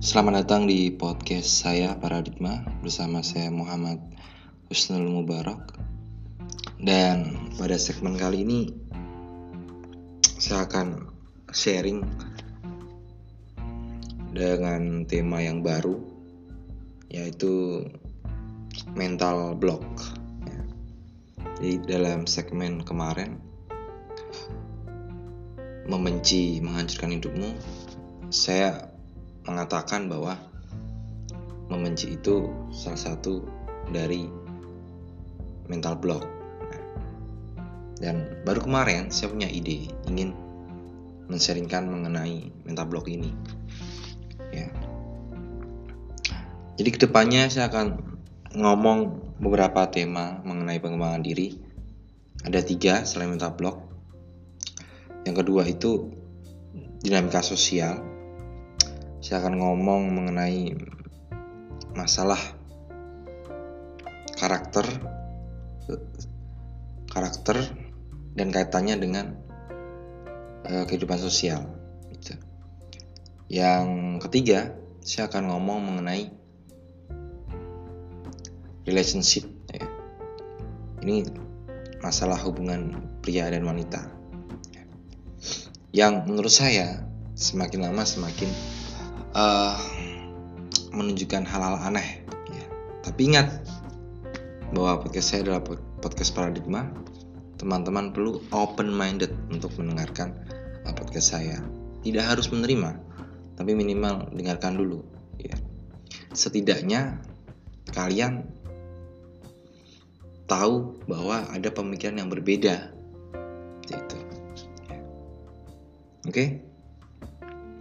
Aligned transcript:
Selamat 0.00 0.48
datang 0.48 0.64
di 0.64 0.88
podcast 0.88 1.60
saya 1.60 1.92
Paradigma 1.92 2.64
bersama 2.80 3.20
saya 3.20 3.52
Muhammad 3.52 4.00
Husnul 4.72 5.04
Mubarak 5.12 5.76
dan 6.80 7.36
pada 7.60 7.76
segmen 7.76 8.16
kali 8.16 8.40
ini 8.40 8.72
saya 10.40 10.64
akan 10.64 11.04
sharing 11.52 12.00
dengan 14.32 15.04
tema 15.04 15.44
yang 15.44 15.60
baru 15.60 16.00
yaitu 17.12 17.84
mental 18.96 19.52
block. 19.52 19.84
Ya. 20.48 20.64
Jadi 21.60 21.72
dalam 21.84 22.24
segmen 22.24 22.88
kemarin 22.88 23.36
membenci 25.84 26.56
menghancurkan 26.64 27.20
hidupmu, 27.20 27.52
saya 28.32 28.89
mengatakan 29.50 30.06
bahwa 30.06 30.38
membenci 31.70 32.14
itu 32.14 32.50
salah 32.70 32.98
satu 32.98 33.42
dari 33.90 34.26
mental 35.70 35.98
block. 35.98 36.22
Dan 38.00 38.42
baru 38.42 38.64
kemarin 38.64 39.12
saya 39.12 39.28
punya 39.30 39.46
ide 39.46 39.92
ingin 40.08 40.32
menseringkan 41.30 41.86
mengenai 41.86 42.50
mental 42.66 42.90
block 42.90 43.06
ini. 43.06 43.30
Ya. 44.50 44.66
Jadi 46.80 46.88
ke 46.90 46.98
depannya 47.06 47.46
saya 47.52 47.70
akan 47.70 48.18
ngomong 48.56 48.98
beberapa 49.38 49.86
tema 49.86 50.42
mengenai 50.42 50.82
pengembangan 50.82 51.22
diri. 51.22 51.54
Ada 52.40 52.64
tiga 52.64 53.04
selain 53.06 53.30
mental 53.30 53.54
block. 53.54 53.76
Yang 55.28 55.44
kedua 55.44 55.62
itu 55.68 56.08
dinamika 57.04 57.44
sosial 57.44 58.09
saya 59.20 59.44
akan 59.44 59.60
ngomong 59.60 60.02
mengenai 60.16 60.72
masalah 61.92 62.40
karakter 64.40 64.88
karakter 67.12 67.60
dan 68.32 68.48
kaitannya 68.48 68.96
dengan 68.96 69.36
uh, 70.64 70.88
kehidupan 70.88 71.20
sosial 71.20 71.68
gitu. 72.16 72.32
yang 73.52 74.16
ketiga 74.24 74.72
saya 75.04 75.28
akan 75.28 75.52
ngomong 75.52 75.84
mengenai 75.84 76.32
relationship 78.88 79.44
ya. 79.68 79.84
ini 81.04 81.28
masalah 82.00 82.40
hubungan 82.40 83.04
pria 83.20 83.52
dan 83.52 83.68
wanita 83.68 84.00
yang 85.92 86.24
menurut 86.24 86.54
saya 86.54 87.04
semakin 87.36 87.90
lama 87.90 88.06
semakin 88.06 88.48
uh, 89.34 89.76
menunjukkan 90.90 91.46
hal-hal 91.46 91.76
aneh. 91.80 92.22
Ya. 92.50 92.64
Tapi 93.06 93.30
ingat 93.30 93.62
bahwa 94.74 95.02
podcast 95.06 95.34
saya 95.34 95.40
adalah 95.46 95.62
podcast 96.02 96.32
paradigma. 96.34 96.90
Teman-teman 97.60 98.16
perlu 98.16 98.40
open 98.56 98.88
minded 98.88 99.36
untuk 99.52 99.76
mendengarkan 99.76 100.32
uh, 100.88 100.94
podcast 100.96 101.36
saya. 101.36 101.60
Tidak 102.00 102.24
harus 102.24 102.48
menerima, 102.48 102.96
tapi 103.60 103.76
minimal 103.76 104.32
dengarkan 104.32 104.80
dulu. 104.80 105.04
Ya. 105.36 105.56
Setidaknya 106.32 107.20
kalian 107.92 108.48
tahu 110.48 110.98
bahwa 111.04 111.46
ada 111.52 111.68
pemikiran 111.68 112.24
yang 112.24 112.32
berbeda. 112.32 112.96
Itu. 113.84 114.18
Ya. 114.88 114.98
Oke. 116.24 116.32
Okay? 116.32 116.69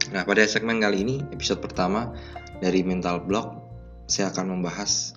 Nah, 0.09 0.25
pada 0.25 0.41
segmen 0.49 0.81
kali 0.81 1.05
ini, 1.05 1.15
episode 1.29 1.61
pertama 1.61 2.17
dari 2.57 2.81
Mental 2.81 3.21
Block, 3.21 3.61
saya 4.09 4.33
akan 4.33 4.57
membahas 4.57 5.13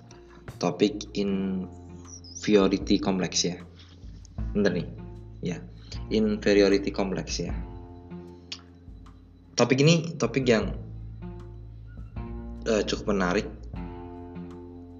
topik 0.61 1.09
inferiority 1.17 3.01
complex 3.01 3.41
ya. 3.41 3.57
Bener 4.53 4.71
nih, 4.77 4.87
ya. 5.41 5.57
Inferiority 6.13 6.93
complex 6.93 7.41
ya. 7.41 7.57
Topik 9.57 9.81
ini 9.81 10.13
topik 10.13 10.45
yang 10.45 10.77
uh, 12.69 12.85
cukup 12.85 13.17
menarik. 13.17 13.49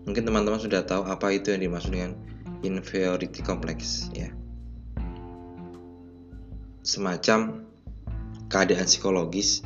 Mungkin 0.10 0.26
teman-teman 0.26 0.58
sudah 0.58 0.82
tahu 0.90 1.06
apa 1.06 1.38
itu 1.38 1.54
yang 1.54 1.70
dimaksud 1.70 1.94
dengan 1.94 2.18
inferiority 2.66 3.46
complex 3.46 4.10
ya. 4.18 4.34
Semacam 6.82 7.70
keadaan 8.50 8.90
psikologis 8.90 9.62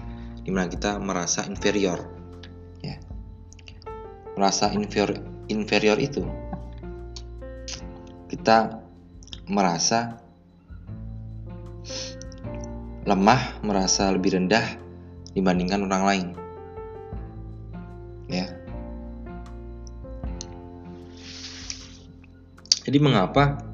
di 0.47 0.55
mana 0.55 0.71
kita 0.71 0.95
merasa 0.95 1.43
inferior. 1.43 2.07
Ya. 2.79 3.03
Merasa 4.39 4.71
inferior 4.71 5.19
inferior 5.51 5.99
itu 5.99 6.23
kita 8.31 8.79
merasa 9.51 10.23
lemah 13.03 13.59
merasa 13.59 14.07
lebih 14.07 14.39
rendah 14.39 14.63
dibandingkan 15.35 15.83
orang 15.83 16.03
lain. 16.07 16.27
Ya. 18.31 18.47
Jadi 22.87 23.03
mengapa 23.03 23.67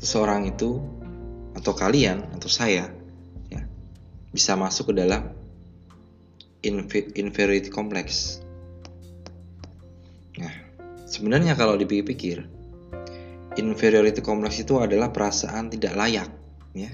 seseorang 0.00 0.48
itu 0.48 0.80
atau 1.52 1.76
kalian 1.76 2.24
atau 2.32 2.48
saya 2.48 2.88
ya 3.52 3.68
bisa 4.32 4.56
masuk 4.56 4.96
ke 4.96 5.04
dalam 5.04 5.39
inferiority 6.62 7.72
complex. 7.72 8.38
Nah, 10.36 10.54
sebenarnya 11.08 11.56
kalau 11.56 11.76
dipikir-pikir, 11.80 12.44
inferiority 13.56 14.20
complex 14.20 14.60
itu 14.60 14.78
adalah 14.78 15.10
perasaan 15.10 15.72
tidak 15.72 15.96
layak, 15.96 16.28
ya, 16.76 16.90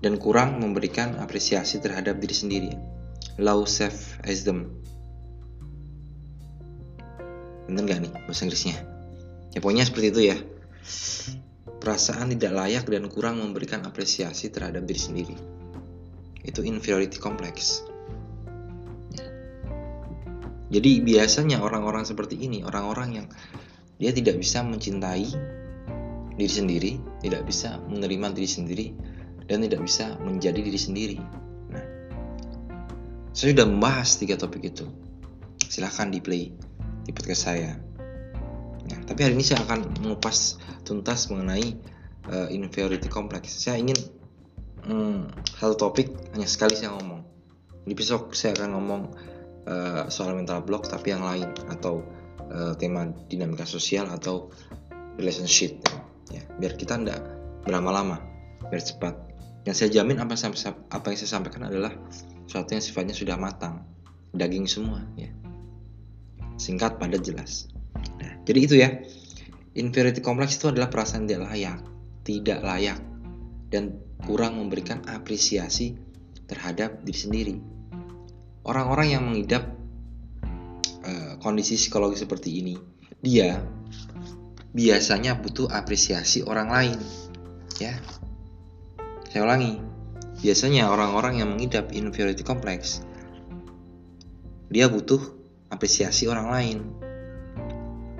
dan 0.00 0.16
kurang 0.16 0.60
memberikan 0.60 1.20
apresiasi 1.20 1.78
terhadap 1.80 2.18
diri 2.18 2.36
sendiri. 2.36 2.72
Low 3.40 3.64
self 3.68 4.20
esteem. 4.24 4.68
Bener 7.70 7.86
gak 7.86 8.00
nih 8.02 8.12
bahasa 8.26 8.44
Inggrisnya? 8.44 8.76
Ya 9.54 9.58
pokoknya 9.62 9.86
seperti 9.86 10.06
itu 10.10 10.20
ya. 10.34 10.36
Perasaan 11.80 12.28
tidak 12.36 12.52
layak 12.52 12.84
dan 12.90 13.08
kurang 13.08 13.40
memberikan 13.40 13.80
apresiasi 13.88 14.52
terhadap 14.52 14.84
diri 14.84 15.00
sendiri. 15.00 15.36
Itu 16.44 16.60
inferiority 16.60 17.16
complex. 17.16 17.84
Jadi 20.70 21.02
biasanya 21.02 21.58
orang-orang 21.58 22.06
seperti 22.06 22.38
ini, 22.46 22.62
orang-orang 22.62 23.10
yang 23.18 23.26
dia 23.98 24.14
tidak 24.14 24.38
bisa 24.38 24.62
mencintai 24.62 25.26
diri 26.38 26.50
sendiri, 26.50 26.92
tidak 27.20 27.42
bisa 27.44 27.82
menerima 27.90 28.32
diri 28.32 28.48
sendiri, 28.48 28.86
dan 29.50 29.66
tidak 29.66 29.82
bisa 29.82 30.14
menjadi 30.22 30.62
diri 30.62 30.80
sendiri. 30.80 31.18
Nah, 31.74 31.84
saya 33.34 33.50
sudah 33.50 33.66
membahas 33.66 34.14
tiga 34.16 34.38
topik 34.38 34.70
itu. 34.70 34.86
Silahkan 35.66 36.06
di 36.06 36.22
play 36.22 36.54
di 37.02 37.10
podcast 37.10 37.50
saya. 37.50 37.74
Nah, 38.86 38.98
tapi 39.10 39.26
hari 39.26 39.34
ini 39.34 39.42
saya 39.42 39.66
akan 39.66 40.00
mengupas 40.06 40.62
tuntas 40.86 41.26
mengenai 41.34 41.74
uh, 42.30 42.46
inferiority 42.46 43.10
complex. 43.10 43.58
Saya 43.58 43.82
ingin 43.82 43.98
um, 44.86 45.26
satu 45.58 45.74
topik 45.74 46.14
hanya 46.32 46.46
sekali 46.46 46.78
saya 46.78 46.94
ngomong. 46.94 47.26
Di 47.84 47.92
besok 47.98 48.38
saya 48.38 48.54
akan 48.54 48.70
ngomong 48.78 49.02
uh, 49.70 50.10
soal 50.10 50.34
mental 50.34 50.66
block 50.66 50.90
tapi 50.90 51.14
yang 51.14 51.22
lain 51.22 51.46
atau 51.70 52.02
uh, 52.50 52.74
tema 52.74 53.08
dinamika 53.30 53.62
sosial 53.62 54.10
atau 54.10 54.50
relationship 55.16 55.78
ya. 56.34 56.42
Biar 56.58 56.74
kita 56.74 56.98
tidak 56.98 57.22
berlama-lama 57.62 58.18
biar 58.66 58.82
cepat. 58.82 59.14
Yang 59.68 59.76
saya 59.76 59.90
jamin 60.00 60.18
apa 60.18 60.34
yang 60.34 60.56
saya, 60.56 60.72
apa 60.88 61.12
yang 61.12 61.18
saya 61.20 61.30
sampaikan 61.38 61.68
adalah 61.68 61.92
sesuatu 62.48 62.74
yang 62.74 62.82
sifatnya 62.82 63.14
sudah 63.14 63.36
matang 63.38 63.86
daging 64.34 64.66
semua 64.66 65.06
ya. 65.14 65.30
Singkat 66.58 67.00
padat 67.00 67.22
jelas. 67.24 67.70
Nah, 68.20 68.42
jadi 68.44 68.58
itu 68.60 68.74
ya. 68.76 68.90
Inferiority 69.70 70.18
complex 70.18 70.58
itu 70.58 70.66
adalah 70.66 70.90
perasaan 70.90 71.30
tidak 71.30 71.46
layak 71.46 71.78
tidak 72.24 72.60
layak 72.60 73.00
dan 73.72 73.98
kurang 74.22 74.60
memberikan 74.60 75.00
apresiasi 75.08 75.96
terhadap 76.44 77.00
diri 77.06 77.18
sendiri 77.18 77.54
orang-orang 78.64 79.08
yang 79.16 79.22
mengidap 79.24 79.64
uh, 81.04 81.36
kondisi 81.40 81.80
psikologi 81.80 82.20
seperti 82.20 82.60
ini, 82.60 82.74
dia 83.20 83.60
biasanya 84.70 85.38
butuh 85.40 85.68
apresiasi 85.70 86.44
orang 86.44 86.68
lain. 86.70 86.98
Ya, 87.80 87.96
saya 89.32 89.46
ulangi, 89.48 89.80
biasanya 90.44 90.92
orang-orang 90.92 91.40
yang 91.40 91.48
mengidap 91.56 91.90
inferiority 91.96 92.44
complex, 92.44 93.00
dia 94.68 94.86
butuh 94.86 95.20
apresiasi 95.72 96.28
orang 96.28 96.46
lain. 96.50 96.78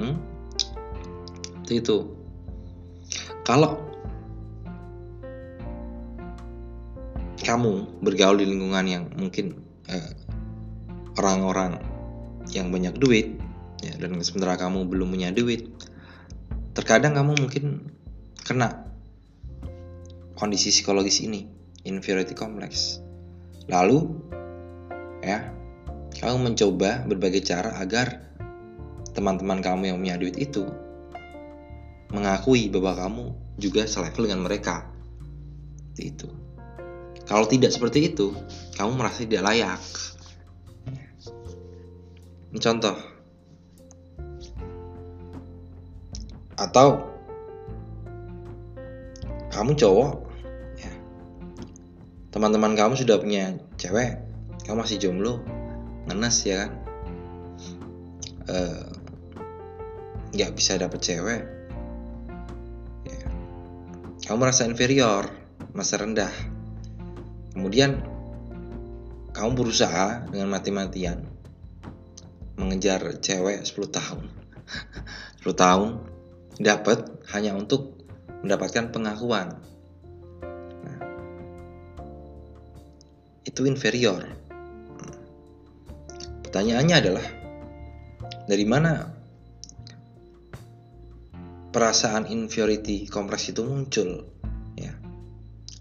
Hmm? 0.01 0.17
Itu. 1.71 2.19
Kalau 3.47 3.79
kamu 7.41 8.03
bergaul 8.05 8.43
di 8.43 8.47
lingkungan 8.47 8.87
yang 8.87 9.05
mungkin 9.17 9.59
eh, 9.89 10.11
orang-orang 11.19 11.81
yang 12.55 12.71
banyak 12.71 12.95
duit 12.99 13.39
ya 13.81 13.97
dan 13.97 14.19
sementara 14.21 14.61
kamu 14.61 14.87
belum 14.87 15.15
punya 15.15 15.33
duit 15.33 15.71
terkadang 16.77 17.17
kamu 17.17 17.39
mungkin 17.39 17.65
kena 18.45 18.91
kondisi 20.41 20.73
psikologis 20.73 21.21
ini 21.21 21.45
inferiority 21.85 22.33
complex. 22.33 23.01
Lalu 23.69 24.09
ya 25.21 25.53
kamu 26.17 26.53
mencoba 26.53 27.05
berbagai 27.05 27.45
cara 27.45 27.77
agar 27.77 28.33
teman-teman 29.13 29.61
kamu 29.61 29.93
yang 29.93 29.99
punya 30.01 30.17
duit 30.17 30.37
itu 30.41 30.65
mengakui 32.11 32.73
bahwa 32.73 32.97
kamu 32.97 33.25
juga 33.61 33.85
selevel 33.85 34.27
dengan 34.27 34.43
mereka. 34.49 34.89
Itu. 36.01 36.33
Kalau 37.29 37.45
tidak 37.47 37.71
seperti 37.71 38.11
itu 38.11 38.33
kamu 38.75 38.97
merasa 38.97 39.23
tidak 39.23 39.45
layak 39.45 39.81
contoh. 42.59 42.97
Atau 46.59 47.07
kamu 49.55 49.79
cowok 49.79 50.13
ya. 50.83 50.93
Teman-teman 52.35 52.75
kamu 52.75 52.99
sudah 52.99 53.23
punya 53.23 53.55
cewek 53.79 54.19
kamu 54.67 54.87
masih 54.87 54.99
jomblo 55.03 55.43
ngenes 56.07 56.37
ya 56.47 56.67
kan? 56.67 56.71
Nggak 60.35 60.51
uh, 60.51 60.57
bisa 60.59 60.79
dapet 60.79 61.01
cewek. 61.03 61.43
Ya. 63.07 63.27
kamu 64.27 64.37
merasa 64.43 64.67
inferior 64.67 65.27
masa 65.75 66.03
rendah. 66.03 66.31
Kemudian 67.55 68.03
kamu 69.35 69.51
berusaha 69.55 70.27
dengan 70.31 70.51
mati-matian 70.51 71.30
mengejar 72.61 73.01
cewek 73.25 73.65
10 73.65 73.89
tahun. 73.89 74.25
10 75.41 75.57
tahun 75.57 75.91
dapat 76.61 77.09
hanya 77.33 77.57
untuk 77.57 77.97
mendapatkan 78.45 78.93
pengakuan. 78.93 79.57
Nah, 80.85 80.99
itu 83.49 83.65
inferior. 83.65 84.29
Pertanyaannya 86.45 86.97
adalah 87.01 87.27
dari 88.45 88.67
mana 88.69 89.09
perasaan 91.71 92.29
inferiority 92.29 93.09
kompleks 93.09 93.49
itu 93.49 93.65
muncul 93.65 94.29
ya? 94.77 94.93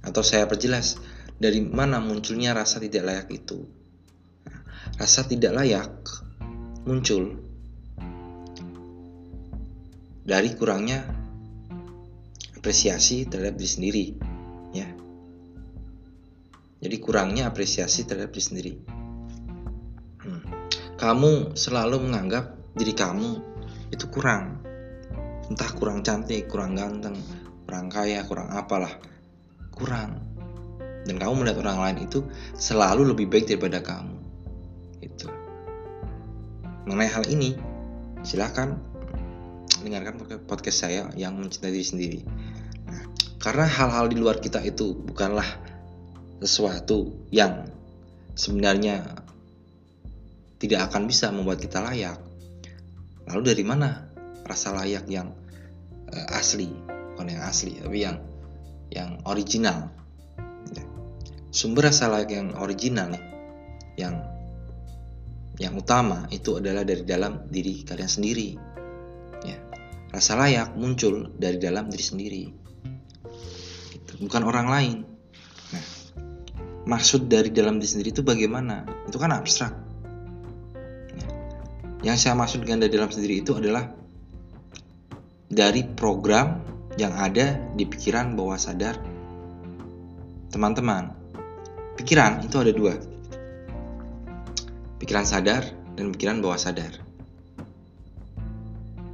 Atau 0.05 0.23
saya 0.23 0.47
perjelas 0.47 0.95
dari 1.35 1.59
mana 1.59 1.99
munculnya 1.99 2.55
rasa 2.55 2.79
tidak 2.79 3.03
layak 3.03 3.27
itu? 3.35 3.67
Nah, 4.47 4.61
rasa 4.95 5.27
tidak 5.27 5.51
layak 5.59 5.91
muncul 6.89 7.37
dari 10.25 10.49
kurangnya 10.57 11.05
apresiasi 12.57 13.29
terhadap 13.29 13.61
diri 13.61 13.69
sendiri 13.69 14.05
ya. 14.73 14.89
Jadi 16.81 16.97
kurangnya 16.97 17.45
apresiasi 17.45 18.09
terhadap 18.09 18.33
diri 18.33 18.41
sendiri. 18.41 18.73
Hmm. 20.25 20.41
kamu 20.97 21.53
selalu 21.53 22.09
menganggap 22.09 22.57
diri 22.73 22.97
kamu 22.97 23.37
itu 23.93 24.09
kurang. 24.09 24.65
Entah 25.45 25.69
kurang 25.77 26.01
cantik 26.01 26.49
kurang 26.49 26.73
ganteng 26.73 27.21
kurang 27.69 27.93
kaya 27.93 28.25
kurang 28.25 28.49
apalah. 28.49 28.97
Kurang. 29.69 30.25
Dan 31.05 31.21
kamu 31.21 31.45
melihat 31.45 31.61
orang 31.61 31.85
lain 31.85 31.97
itu 32.09 32.25
selalu 32.57 33.13
lebih 33.13 33.29
baik 33.29 33.45
daripada 33.45 33.77
kamu 33.85 34.18
mengenai 36.89 37.13
hal 37.13 37.25
ini 37.29 37.53
silahkan 38.25 38.81
dengarkan 39.85 40.17
podcast 40.49 40.89
saya 40.89 41.05
yang 41.13 41.37
mencintai 41.37 41.69
diri 41.69 41.85
sendiri. 41.85 42.19
Nah, 42.89 43.05
karena 43.37 43.69
hal-hal 43.69 44.09
di 44.09 44.17
luar 44.17 44.41
kita 44.41 44.57
itu 44.65 44.97
bukanlah 44.97 45.45
sesuatu 46.41 47.13
yang 47.29 47.69
sebenarnya 48.33 49.05
tidak 50.57 50.89
akan 50.89 51.05
bisa 51.05 51.29
membuat 51.29 51.61
kita 51.61 51.77
layak. 51.77 52.17
Lalu 53.29 53.53
dari 53.53 53.63
mana 53.63 54.09
rasa 54.41 54.73
layak 54.73 55.05
yang 55.05 55.29
uh, 56.09 56.27
asli? 56.33 56.73
Bukan 57.13 57.29
yang 57.29 57.45
asli 57.45 57.77
tapi 57.77 58.01
yang 58.01 58.17
yang 58.89 59.21
original. 59.29 59.93
Sumber 61.53 61.93
rasa 61.93 62.09
layak 62.09 62.33
yang 62.33 62.57
original 62.57 63.13
yang 63.93 64.38
yang 65.59 65.75
utama 65.75 66.25
itu 66.31 66.55
adalah 66.55 66.87
dari 66.87 67.03
dalam 67.03 67.51
diri 67.51 67.83
kalian 67.83 68.07
sendiri. 68.07 68.55
Ya. 69.43 69.59
Rasa 70.09 70.39
layak 70.39 70.73
muncul 70.79 71.35
dari 71.35 71.59
dalam 71.59 71.91
diri 71.91 72.05
sendiri. 72.05 72.43
Gitu. 73.91 74.11
bukan 74.23 74.47
orang 74.47 74.67
lain. 74.71 74.97
Nah 75.75 75.85
maksud 76.87 77.27
dari 77.27 77.51
dalam 77.51 77.77
diri 77.77 77.91
sendiri 77.91 78.09
itu 78.15 78.23
bagaimana? 78.23 78.87
Itu 79.05 79.19
kan 79.19 79.35
abstrak. 79.35 79.75
Ya. 81.19 81.27
yang 82.07 82.15
saya 82.15 82.39
maksud 82.39 82.63
dengan 82.63 82.87
dari 82.87 82.95
dalam 82.95 83.11
sendiri 83.11 83.43
itu 83.43 83.59
adalah 83.59 83.91
dari 85.51 85.83
program 85.83 86.63
yang 86.95 87.11
ada 87.19 87.59
di 87.75 87.83
pikiran 87.83 88.33
bawah 88.39 88.55
sadar. 88.55 88.95
Teman-teman 90.49 91.13
pikiran 91.99 92.47
itu 92.47 92.55
ada 92.63 92.71
dua 92.71 92.95
pikiran 94.99 95.25
sadar 95.25 95.63
dan 95.95 96.11
pikiran 96.13 96.43
bawah 96.43 96.59
sadar. 96.59 96.99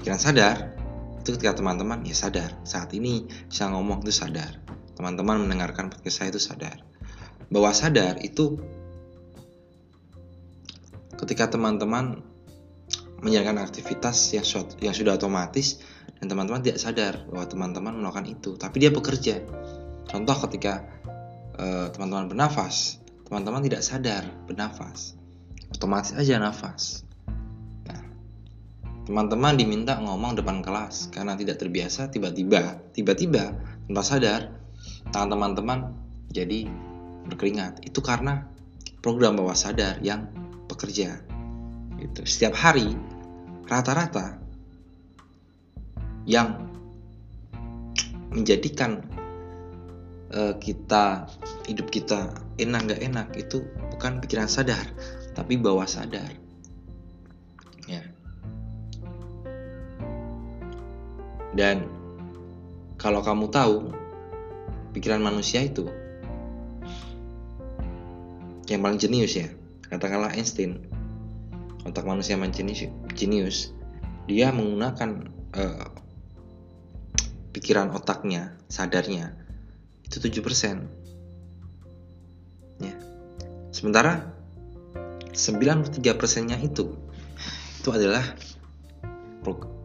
Pikiran 0.02 0.20
sadar 0.20 0.76
itu 1.22 1.30
ketika 1.38 1.58
teman-teman 1.62 2.04
ya 2.04 2.18
sadar. 2.18 2.54
Saat 2.68 2.92
ini 2.98 3.30
saya 3.48 3.74
ngomong 3.74 4.04
itu 4.04 4.14
sadar. 4.14 4.60
Teman-teman 4.98 5.46
mendengarkan 5.46 5.94
podcast 5.94 6.16
saya 6.20 6.30
itu 6.36 6.42
sadar. 6.42 6.82
Bawah 7.48 7.72
sadar 7.72 8.20
itu 8.20 8.60
ketika 11.16 11.48
teman-teman 11.48 12.26
menjalankan 13.24 13.64
aktivitas 13.64 14.36
yang 14.36 14.46
yang 14.84 14.94
sudah 14.94 15.16
otomatis 15.16 15.80
dan 16.20 16.28
teman-teman 16.28 16.62
tidak 16.62 16.78
sadar 16.84 17.14
bahwa 17.32 17.46
teman-teman 17.48 17.94
melakukan 18.04 18.28
itu 18.28 18.60
tapi 18.60 18.84
dia 18.84 18.92
bekerja. 18.92 19.42
Contoh 20.06 20.38
ketika 20.46 20.86
Eh, 21.56 21.88
teman-teman 21.96 22.28
bernafas, 22.28 23.00
teman-teman 23.24 23.64
tidak 23.64 23.80
sadar 23.80 24.28
bernafas, 24.44 25.16
otomatis 25.76 26.16
aja 26.16 26.40
nafas. 26.40 27.04
Nah, 27.86 28.02
teman-teman 29.04 29.60
diminta 29.60 30.00
ngomong 30.00 30.40
depan 30.40 30.64
kelas 30.64 31.12
karena 31.12 31.36
tidak 31.36 31.60
terbiasa, 31.60 32.08
tiba-tiba, 32.08 32.80
tiba-tiba 32.96 33.52
tanpa 33.86 34.04
sadar, 34.04 34.42
tangan 35.12 35.36
teman-teman 35.36 35.80
jadi 36.32 36.72
berkeringat. 37.28 37.84
Itu 37.84 38.00
karena 38.00 38.48
program 39.04 39.36
bawah 39.36 39.54
sadar 39.54 40.00
yang 40.00 40.32
bekerja. 40.72 41.20
Gitu. 42.00 42.22
Setiap 42.24 42.56
hari 42.56 42.96
rata-rata 43.68 44.40
yang 46.26 46.66
menjadikan 48.34 49.06
uh, 50.34 50.58
kita 50.60 51.30
hidup 51.70 51.88
kita 51.94 52.36
enak 52.60 52.82
nggak 52.90 53.02
enak 53.06 53.28
itu 53.40 53.64
bukan 53.94 54.20
pikiran 54.20 54.50
sadar 54.50 54.84
tapi 55.36 55.60
bawah 55.60 55.86
sadar 55.86 56.32
ya 57.86 58.02
dan 61.54 61.86
kalau 62.98 63.22
kamu 63.22 63.52
tahu 63.52 63.94
pikiran 64.96 65.22
manusia 65.22 65.62
itu 65.62 65.86
yang 68.66 68.82
paling 68.82 68.98
jenius 68.98 69.38
ya 69.38 69.52
katakanlah 69.92 70.34
Einstein 70.34 70.82
otak 71.86 72.08
manusia 72.08 72.34
yang 72.34 72.50
jenius 73.14 73.76
dia 74.26 74.50
menggunakan 74.50 75.30
uh, 75.54 76.06
pikiran 77.56 77.96
otaknya 77.96 78.60
sadarnya 78.68 79.32
itu 80.04 80.20
7%. 80.20 80.44
Ya. 82.84 83.00
Sementara 83.72 84.35
93%-nya 85.36 86.58
itu 86.64 86.96
itu 87.84 87.90
adalah 87.94 88.24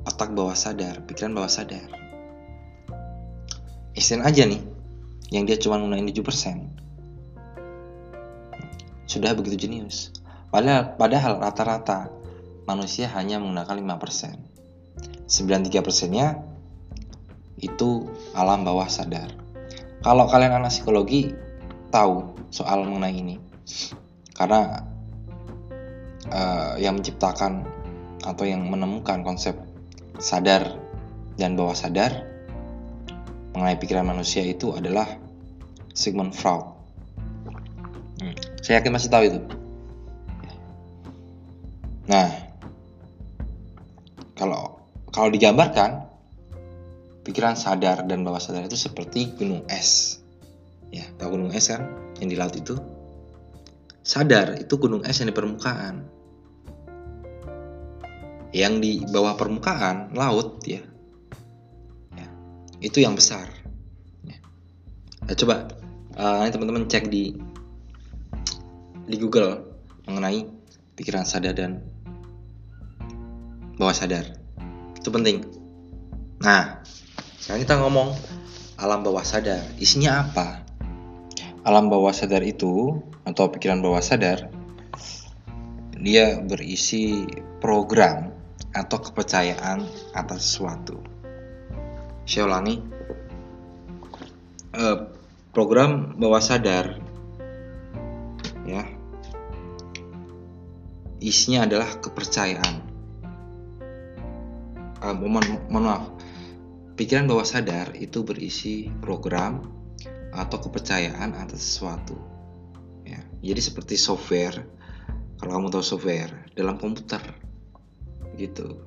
otak 0.09 0.33
bawah 0.33 0.57
sadar, 0.57 1.05
pikiran 1.05 1.37
bawah 1.37 1.53
sadar. 1.53 1.85
Einstein 3.93 4.25
aja 4.25 4.49
nih 4.49 4.65
yang 5.29 5.45
dia 5.45 5.61
cuma 5.61 5.77
menggunakan 5.77 6.09
7% 6.09 6.81
sudah 9.11 9.35
begitu 9.35 9.67
jenius. 9.67 10.15
Padahal, 10.55 10.95
padahal 10.95 11.43
rata-rata 11.43 12.09
manusia 12.65 13.11
hanya 13.11 13.43
menggunakan 13.43 13.99
5%. 13.99 15.27
93%-nya 15.27 16.39
itu 17.59 18.07
alam 18.33 18.63
bawah 18.63 18.87
sadar. 18.87 19.35
Kalau 20.01 20.25
kalian 20.31 20.63
anak 20.63 20.73
psikologi 20.73 21.35
tahu 21.91 22.39
soal 22.55 22.87
mengenai 22.87 23.19
ini. 23.19 23.37
Karena 24.33 24.87
uh, 26.29 26.77
yang 26.77 27.01
menciptakan 27.01 27.65
atau 28.21 28.45
yang 28.45 28.69
menemukan 28.69 29.25
konsep 29.25 29.57
sadar 30.21 30.77
dan 31.41 31.57
bawah 31.57 31.73
sadar 31.73 32.29
mengenai 33.57 33.81
pikiran 33.81 34.05
manusia 34.05 34.45
itu 34.45 34.77
adalah 34.77 35.09
Sigmund 35.97 36.37
Freud. 36.37 36.77
Hmm, 38.21 38.37
saya 38.61 38.85
yakin 38.85 38.93
masih 38.93 39.09
tahu 39.09 39.25
itu. 39.27 39.41
Nah, 42.07 42.29
kalau 44.37 44.85
kalau 45.11 45.31
digambarkan 45.33 46.05
pikiran 47.25 47.57
sadar 47.57 48.05
dan 48.07 48.23
bawah 48.23 48.39
sadar 48.39 48.69
itu 48.69 48.77
seperti 48.77 49.35
gunung 49.35 49.65
es. 49.67 50.21
Ya, 50.91 51.07
tahu 51.19 51.39
gunung 51.39 51.55
es 51.55 51.71
kan 51.71 51.87
yang 52.19 52.29
di 52.29 52.37
laut 52.37 52.55
itu? 52.55 52.79
Sadar 54.01 54.57
itu 54.57 54.81
gunung 54.81 55.05
es 55.05 55.21
yang 55.21 55.29
di 55.29 55.37
permukaan. 55.37 56.09
Yang 58.51 58.75
di 58.83 58.93
bawah 59.07 59.39
permukaan 59.39 60.17
laut 60.17 60.65
ya. 60.67 60.83
ya 62.17 62.27
itu 62.81 62.99
yang 63.05 63.15
besar. 63.15 63.47
Ya. 64.27 64.41
Nah, 65.29 65.37
coba 65.37 65.55
uh, 66.17 66.43
ini 66.43 66.51
teman-teman 66.51 66.89
cek 66.89 67.13
di 67.13 67.37
di 69.11 69.17
Google 69.19 69.71
mengenai 70.09 70.47
pikiran 70.97 71.27
sadar 71.29 71.55
dan 71.55 71.85
bawah 73.77 73.95
sadar. 73.95 74.25
Itu 74.97 75.09
penting. 75.09 75.45
Nah, 76.41 76.81
sekarang 77.41 77.61
kita 77.65 77.75
ngomong 77.81 78.17
alam 78.81 79.05
bawah 79.05 79.25
sadar. 79.25 79.61
Isinya 79.77 80.25
apa? 80.25 80.65
Alam 81.65 81.93
bawah 81.93 82.13
sadar 82.17 82.41
itu 82.41 82.97
atau 83.31 83.49
pikiran 83.51 83.79
bawah 83.79 84.03
sadar 84.03 84.51
dia 86.01 86.41
berisi 86.41 87.29
program 87.61 88.33
atau 88.73 88.99
kepercayaan 89.03 89.85
atas 90.17 90.41
sesuatu. 90.49 90.97
Saya 92.25 92.49
ulangi. 92.49 92.81
Uh, 94.71 95.11
program 95.51 96.15
bawah 96.15 96.39
sadar 96.39 97.03
ya 98.63 98.87
isinya 101.19 101.67
adalah 101.67 101.99
kepercayaan 101.99 102.87
mohon, 105.19 105.43
mohon 105.67 105.85
maaf 105.91 106.05
pikiran 106.95 107.27
bawah 107.27 107.43
sadar 107.43 107.99
itu 107.99 108.23
berisi 108.23 108.87
program 109.03 109.67
atau 110.31 110.59
kepercayaan 110.63 111.35
atas 111.35 111.67
sesuatu 111.67 112.15
ya. 113.11 113.21
Jadi 113.43 113.61
seperti 113.61 113.95
software 113.99 114.63
kalau 115.41 115.57
kamu 115.57 115.73
tahu 115.73 115.85
software 115.85 116.53
dalam 116.55 116.77
komputer 116.77 117.21
gitu. 118.37 118.79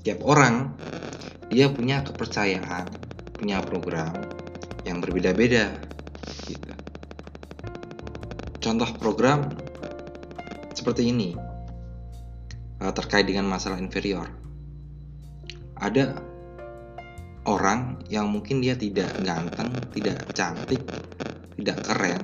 Tiap 0.00 0.22
orang 0.22 0.72
dia 1.50 1.68
punya 1.70 2.02
kepercayaan 2.02 2.86
punya 3.36 3.60
program 3.60 4.14
yang 4.86 5.02
berbeda-beda 5.02 5.76
gitu. 6.46 6.72
Contoh 8.62 8.88
program 8.98 9.50
seperti 10.72 11.10
ini 11.10 11.34
uh, 12.80 12.92
terkait 12.94 13.26
dengan 13.26 13.50
masalah 13.50 13.82
inferior. 13.82 14.26
Ada 15.76 16.16
orang 17.46 18.00
yang 18.08 18.32
mungkin 18.32 18.64
dia 18.64 18.74
tidak 18.74 19.12
ganteng, 19.22 19.70
tidak 19.92 20.18
cantik, 20.32 20.82
tidak 21.60 21.78
keren, 21.84 22.22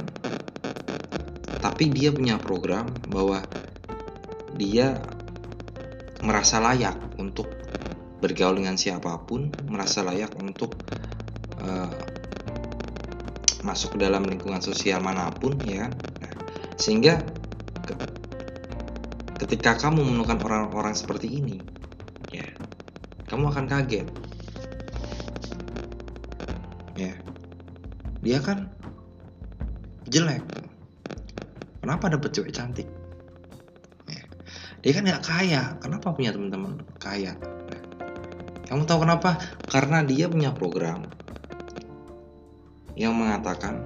tapi 1.63 1.89
dia 1.89 2.11
punya 2.11 2.37
program 2.43 2.91
bahwa 3.07 3.47
dia 4.59 4.99
merasa 6.21 6.59
layak 6.59 6.99
untuk 7.17 7.47
bergaul 8.19 8.59
dengan 8.59 8.75
siapa 8.75 9.23
pun, 9.25 9.51
merasa 9.71 10.03
layak 10.03 10.35
untuk 10.39 10.75
uh, 11.63 11.91
masuk 13.63 13.95
ke 13.95 13.99
dalam 14.03 14.27
lingkungan 14.27 14.63
sosial 14.63 14.99
mana 14.99 15.31
pun, 15.31 15.55
ya 15.63 15.87
kan? 15.87 15.93
Nah, 16.23 16.33
sehingga 16.75 17.23
ketika 19.43 19.75
kamu 19.75 20.03
menemukan 20.07 20.39
orang-orang 20.43 20.95
seperti 20.95 21.31
ini, 21.31 21.59
ya 22.31 22.47
kamu 23.27 23.49
akan 23.49 23.65
kaget 23.65 24.09
ya 26.97 27.13
dia 28.21 28.39
kan 28.45 28.69
jelek 30.13 30.45
kenapa 31.83 32.09
dapet 32.09 32.31
cewek 32.33 32.55
cantik 32.55 32.89
ya. 34.09 34.23
dia 34.81 34.93
kan 34.95 35.05
nggak 35.05 35.25
kaya 35.27 35.63
kenapa 35.83 36.15
punya 36.15 36.31
teman-teman 36.33 36.81
kaya 36.97 37.35
ya. 37.37 37.81
kamu 38.71 38.87
tahu 38.87 39.05
kenapa 39.05 39.37
karena 39.69 40.07
dia 40.07 40.31
punya 40.31 40.55
program 40.55 41.05
yang 42.97 43.13
mengatakan 43.19 43.83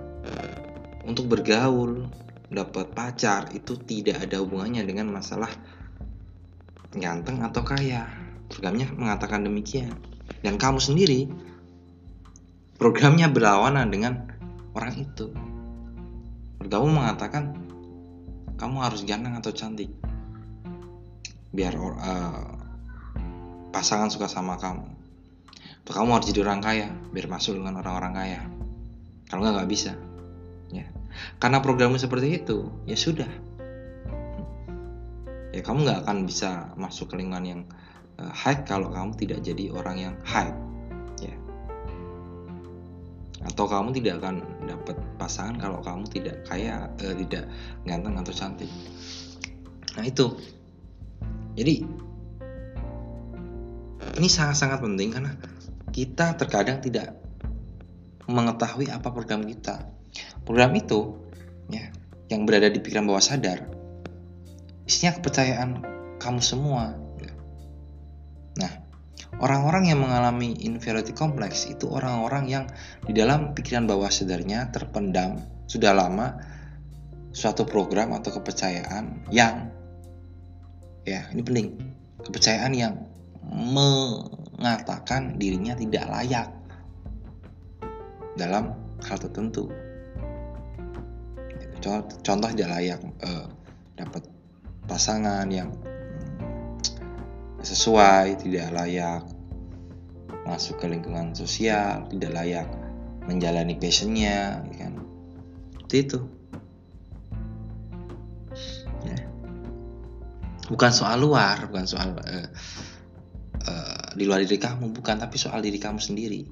untuk 1.08 1.26
bergaul 1.26 2.06
dapat 2.52 2.94
pacar 2.94 3.50
itu 3.50 3.74
tidak 3.82 4.22
ada 4.22 4.38
hubungannya 4.38 4.86
dengan 4.86 5.10
masalah 5.10 5.50
ganteng 6.94 7.42
atau 7.42 7.66
kaya 7.66 8.06
Programnya 8.46 8.86
mengatakan 8.94 9.42
demikian. 9.42 9.94
Dan 10.42 10.58
kamu 10.58 10.78
sendiri 10.78 11.26
programnya 12.78 13.26
berlawanan 13.26 13.90
dengan 13.90 14.30
orang 14.76 14.94
itu. 14.94 15.34
Kamu 16.62 16.88
mengatakan 16.90 17.65
kamu 18.56 18.76
harus 18.80 19.04
ganteng 19.04 19.36
atau 19.36 19.52
cantik. 19.52 19.92
Biar 21.52 21.76
uh, 21.76 22.56
pasangan 23.72 24.08
suka 24.08 24.28
sama 24.28 24.56
kamu. 24.56 24.88
Atau 25.84 25.92
kamu 25.92 26.18
harus 26.18 26.26
jadi 26.32 26.42
orang 26.42 26.60
kaya 26.64 26.88
biar 27.12 27.28
masuk 27.28 27.60
dengan 27.60 27.78
orang-orang 27.80 28.12
kaya. 28.16 28.40
Kalau 29.28 29.44
nggak 29.44 29.54
nggak 29.60 29.70
bisa. 29.70 29.92
Ya. 30.72 30.88
Karena 31.40 31.62
programmu 31.62 32.00
seperti 32.00 32.42
itu, 32.42 32.72
ya 32.88 32.96
sudah. 32.98 33.30
Ya 35.54 35.60
kamu 35.64 35.88
nggak 35.88 36.04
akan 36.04 36.28
bisa 36.28 36.76
masuk 36.76 37.12
ke 37.12 37.20
lingkungan 37.20 37.44
yang 37.44 37.60
uh, 38.20 38.32
high 38.32 38.64
kalau 38.64 38.92
kamu 38.92 39.16
tidak 39.16 39.40
jadi 39.40 39.72
orang 39.72 39.96
yang 39.96 40.14
high 40.25 40.52
atau 43.46 43.64
kamu 43.70 43.94
tidak 43.94 44.18
akan 44.22 44.42
dapat 44.66 44.96
pasangan 45.16 45.56
kalau 45.56 45.78
kamu 45.80 46.04
tidak 46.10 46.36
kaya 46.50 46.90
uh, 47.02 47.14
tidak 47.14 47.46
ganteng 47.86 48.18
atau 48.18 48.34
cantik. 48.34 48.70
Nah 49.94 50.04
itu. 50.04 50.26
Jadi 51.56 51.74
ini 54.20 54.28
sangat-sangat 54.28 54.84
penting 54.84 55.08
karena 55.14 55.32
kita 55.88 56.36
terkadang 56.36 56.84
tidak 56.84 57.16
mengetahui 58.28 58.92
apa 58.92 59.08
program 59.08 59.46
kita. 59.46 59.88
Program 60.44 60.74
itu 60.76 61.16
ya 61.72 61.88
yang 62.28 62.44
berada 62.44 62.68
di 62.68 62.82
pikiran 62.82 63.06
bawah 63.06 63.22
sadar 63.22 63.70
isinya 64.86 65.18
kepercayaan 65.18 65.82
kamu 66.22 66.40
semua 66.42 67.06
Nah, 68.56 68.72
orang-orang 69.42 69.92
yang 69.92 70.00
mengalami 70.00 70.56
inferiority 70.64 71.12
complex 71.12 71.68
itu 71.68 71.90
orang-orang 71.92 72.45
yang 72.49 72.64
di 73.04 73.12
dalam 73.12 73.52
pikiran 73.52 73.85
bawah 73.85 74.09
sadarnya 74.09 74.73
terpendam 74.73 75.42
sudah 75.66 75.92
lama 75.92 76.40
suatu 77.37 77.68
program 77.68 78.16
atau 78.16 78.33
kepercayaan 78.40 79.28
yang 79.28 79.68
ya 81.04 81.28
ini 81.30 81.42
penting. 81.45 81.68
Kepercayaan 82.25 82.73
yang 82.75 82.95
mengatakan 83.47 85.38
dirinya 85.38 85.78
tidak 85.78 86.11
layak 86.11 86.49
dalam 88.35 88.75
hal 89.04 89.18
tertentu. 89.21 89.71
Contoh, 91.87 92.50
tidak 92.50 92.68
layak 92.73 92.99
eh, 93.23 93.47
dapat 93.95 94.26
pasangan 94.90 95.47
yang 95.47 95.71
sesuai, 97.66 98.46
tidak 98.46 98.70
layak 98.70 99.26
masuk 100.46 100.78
ke 100.78 100.87
lingkungan 100.87 101.35
sosial, 101.35 102.06
tidak 102.06 102.30
layak 102.30 102.68
menjalani 103.26 103.75
passionnya, 103.75 104.62
ya 104.70 104.76
kan? 104.87 104.94
Itu. 105.90 106.30
Ya. 109.02 109.18
Bukan 110.70 110.92
soal 110.94 111.18
luar, 111.18 111.66
bukan 111.66 111.87
soal 111.90 112.14
uh, 112.14 112.49
uh, 113.66 114.06
di 114.14 114.23
luar 114.23 114.46
diri 114.46 114.62
kamu, 114.62 114.94
bukan, 114.94 115.18
tapi 115.18 115.35
soal 115.35 115.58
diri 115.58 115.82
kamu 115.82 115.99
sendiri. 115.99 116.46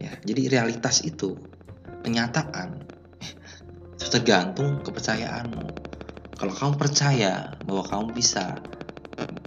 Ya, 0.00 0.16
jadi 0.24 0.48
realitas 0.48 1.04
itu 1.04 1.36
kenyataan 2.02 2.82
tergantung 4.12 4.84
kepercayaanmu. 4.84 5.72
Kalau 6.36 6.52
kamu 6.52 6.74
percaya 6.76 7.56
bahwa 7.64 7.80
kamu 7.86 8.06
bisa 8.12 8.60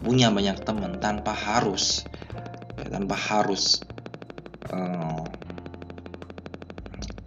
punya 0.04 0.30
banyak 0.30 0.62
teman 0.64 1.00
tanpa 1.00 1.34
harus 1.34 2.06
tanpa 2.76 3.16
harus 3.16 3.88
uh, 4.70 5.26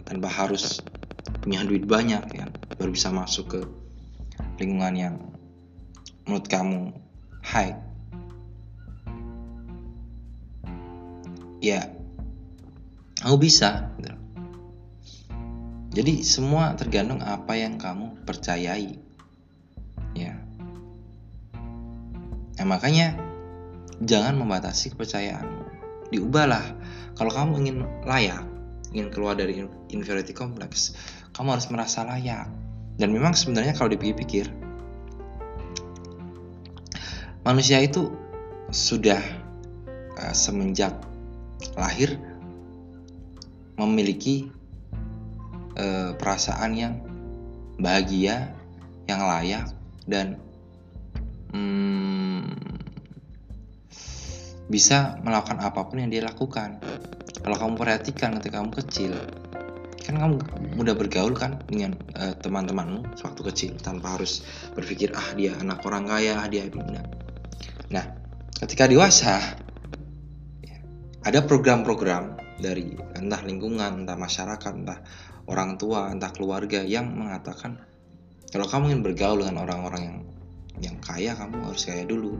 tanpa 0.04 0.28
harus 0.28 0.84
punya 1.44 1.64
duit 1.64 1.84
banyak 1.84 2.24
ya 2.32 2.46
baru 2.78 2.90
bisa 2.94 3.10
masuk 3.10 3.46
ke 3.52 3.60
lingkungan 4.60 4.94
yang 4.94 5.14
menurut 6.24 6.46
kamu 6.46 6.92
high 7.42 7.76
ya 11.58 11.90
kamu 13.18 13.36
bisa 13.40 13.90
gitu. 13.98 14.14
jadi 15.90 16.14
semua 16.22 16.78
tergantung 16.78 17.18
apa 17.24 17.58
yang 17.58 17.80
kamu 17.80 18.22
percayai 18.22 19.07
nah 22.58 22.66
makanya 22.66 23.14
jangan 24.02 24.38
membatasi 24.38 24.94
kepercayaanmu. 24.94 25.64
Diubahlah. 26.10 26.64
Kalau 27.18 27.30
kamu 27.34 27.52
ingin 27.66 27.76
layak 28.06 28.46
ingin 28.94 29.12
keluar 29.12 29.36
dari 29.36 29.60
inferiority 29.92 30.32
complex 30.32 30.96
kamu 31.34 31.58
harus 31.58 31.68
merasa 31.70 32.06
layak. 32.06 32.50
Dan 32.98 33.14
memang 33.14 33.30
sebenarnya 33.30 33.78
kalau 33.78 33.94
dipikir-pikir 33.94 34.50
manusia 37.46 37.78
itu 37.78 38.10
sudah 38.74 39.22
uh, 40.18 40.34
semenjak 40.34 40.98
lahir 41.78 42.18
memiliki 43.78 44.50
uh, 45.78 46.12
perasaan 46.18 46.74
yang 46.74 46.94
bahagia, 47.78 48.50
yang 49.06 49.22
layak 49.22 49.70
dan 50.10 50.42
hmm, 51.52 52.42
bisa 54.68 55.16
melakukan 55.24 55.58
apa 55.64 55.88
pun 55.88 56.00
yang 56.00 56.12
dia 56.12 56.22
lakukan. 56.24 56.78
Kalau 57.40 57.56
kamu 57.56 57.74
perhatikan 57.80 58.36
ketika 58.36 58.60
kamu 58.60 58.72
kecil, 58.76 59.12
kan 60.04 60.14
kamu 60.20 60.34
mudah 60.76 60.96
bergaul 60.96 61.32
kan 61.32 61.60
dengan 61.68 61.96
uh, 62.16 62.36
teman-temanmu 62.36 63.20
waktu 63.20 63.42
kecil 63.52 63.72
tanpa 63.80 64.16
harus 64.16 64.44
berpikir 64.76 65.12
ah 65.16 65.32
dia 65.32 65.56
anak 65.56 65.84
orang 65.88 66.08
kaya, 66.08 66.40
ah 66.40 66.48
dia 66.48 66.68
bina. 66.68 67.04
Nah, 67.88 68.04
ketika 68.60 68.84
dewasa 68.88 69.40
ada 71.24 71.44
program-program 71.44 72.40
dari 72.60 72.96
entah 73.16 73.40
lingkungan, 73.44 74.04
entah 74.04 74.16
masyarakat, 74.16 74.72
entah 74.72 75.00
orang 75.48 75.80
tua, 75.80 76.12
entah 76.12 76.32
keluarga 76.32 76.84
yang 76.84 77.12
mengatakan 77.12 77.80
kalau 78.48 78.64
kamu 78.64 78.92
ingin 78.92 79.02
bergaul 79.04 79.44
dengan 79.44 79.60
orang-orang 79.64 80.02
yang 80.04 80.18
yang 80.80 80.98
kaya, 81.02 81.34
kamu 81.34 81.68
harus 81.68 81.84
kaya 81.86 82.04
dulu. 82.06 82.38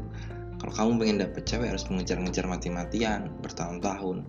Kalau 0.58 0.72
kamu 0.74 0.90
pengen 0.98 1.18
dapet 1.22 1.42
cewek 1.46 1.70
harus 1.70 1.86
mengejar-ngejar 1.86 2.46
mati-matian 2.50 3.30
bertahun-tahun, 3.42 4.26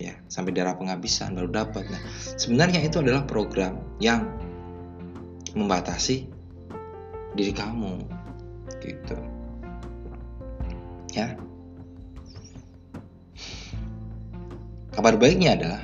ya 0.00 0.16
sampai 0.32 0.56
darah 0.56 0.76
penghabisan 0.78 1.36
baru 1.36 1.52
dapat. 1.52 1.84
Nah, 1.92 2.00
sebenarnya 2.40 2.80
itu 2.80 3.04
adalah 3.04 3.28
program 3.28 3.80
yang 4.00 4.24
membatasi 5.52 6.28
diri 7.36 7.52
kamu, 7.52 8.08
gitu 8.80 9.18
ya 11.16 11.34
kabar 14.92 15.14
baiknya 15.16 15.56
adalah 15.56 15.82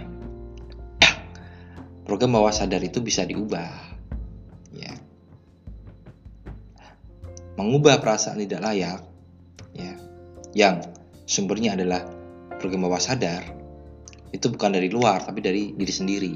program 2.07 2.37
bawah 2.37 2.53
sadar 2.53 2.83
itu 2.83 3.01
bisa 3.01 3.25
diubah 3.25 3.84
mengubah 7.55 8.03
perasaan 8.03 8.43
tidak 8.43 8.61
layak 8.63 9.01
ya 9.75 9.95
yang 10.55 10.83
sumbernya 11.27 11.75
adalah 11.79 12.07
program 12.59 12.87
bawah 12.87 13.03
sadar 13.03 13.55
itu 14.35 14.51
bukan 14.51 14.75
dari 14.75 14.91
luar 14.91 15.23
tapi 15.23 15.39
dari 15.39 15.71
diri 15.79 15.95
sendiri. 15.95 16.35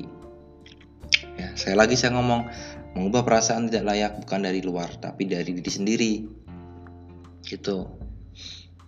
Ya 1.35 1.55
saya 1.59 1.75
lagi 1.75 1.99
saya 1.99 2.15
ngomong 2.15 2.47
mengubah 2.95 3.27
perasaan 3.27 3.67
tidak 3.67 3.91
layak 3.91 4.13
bukan 4.23 4.47
dari 4.47 4.63
luar 4.63 4.95
tapi 5.03 5.27
dari 5.27 5.51
diri 5.51 5.73
sendiri. 5.73 6.13
Gitu. 7.43 7.77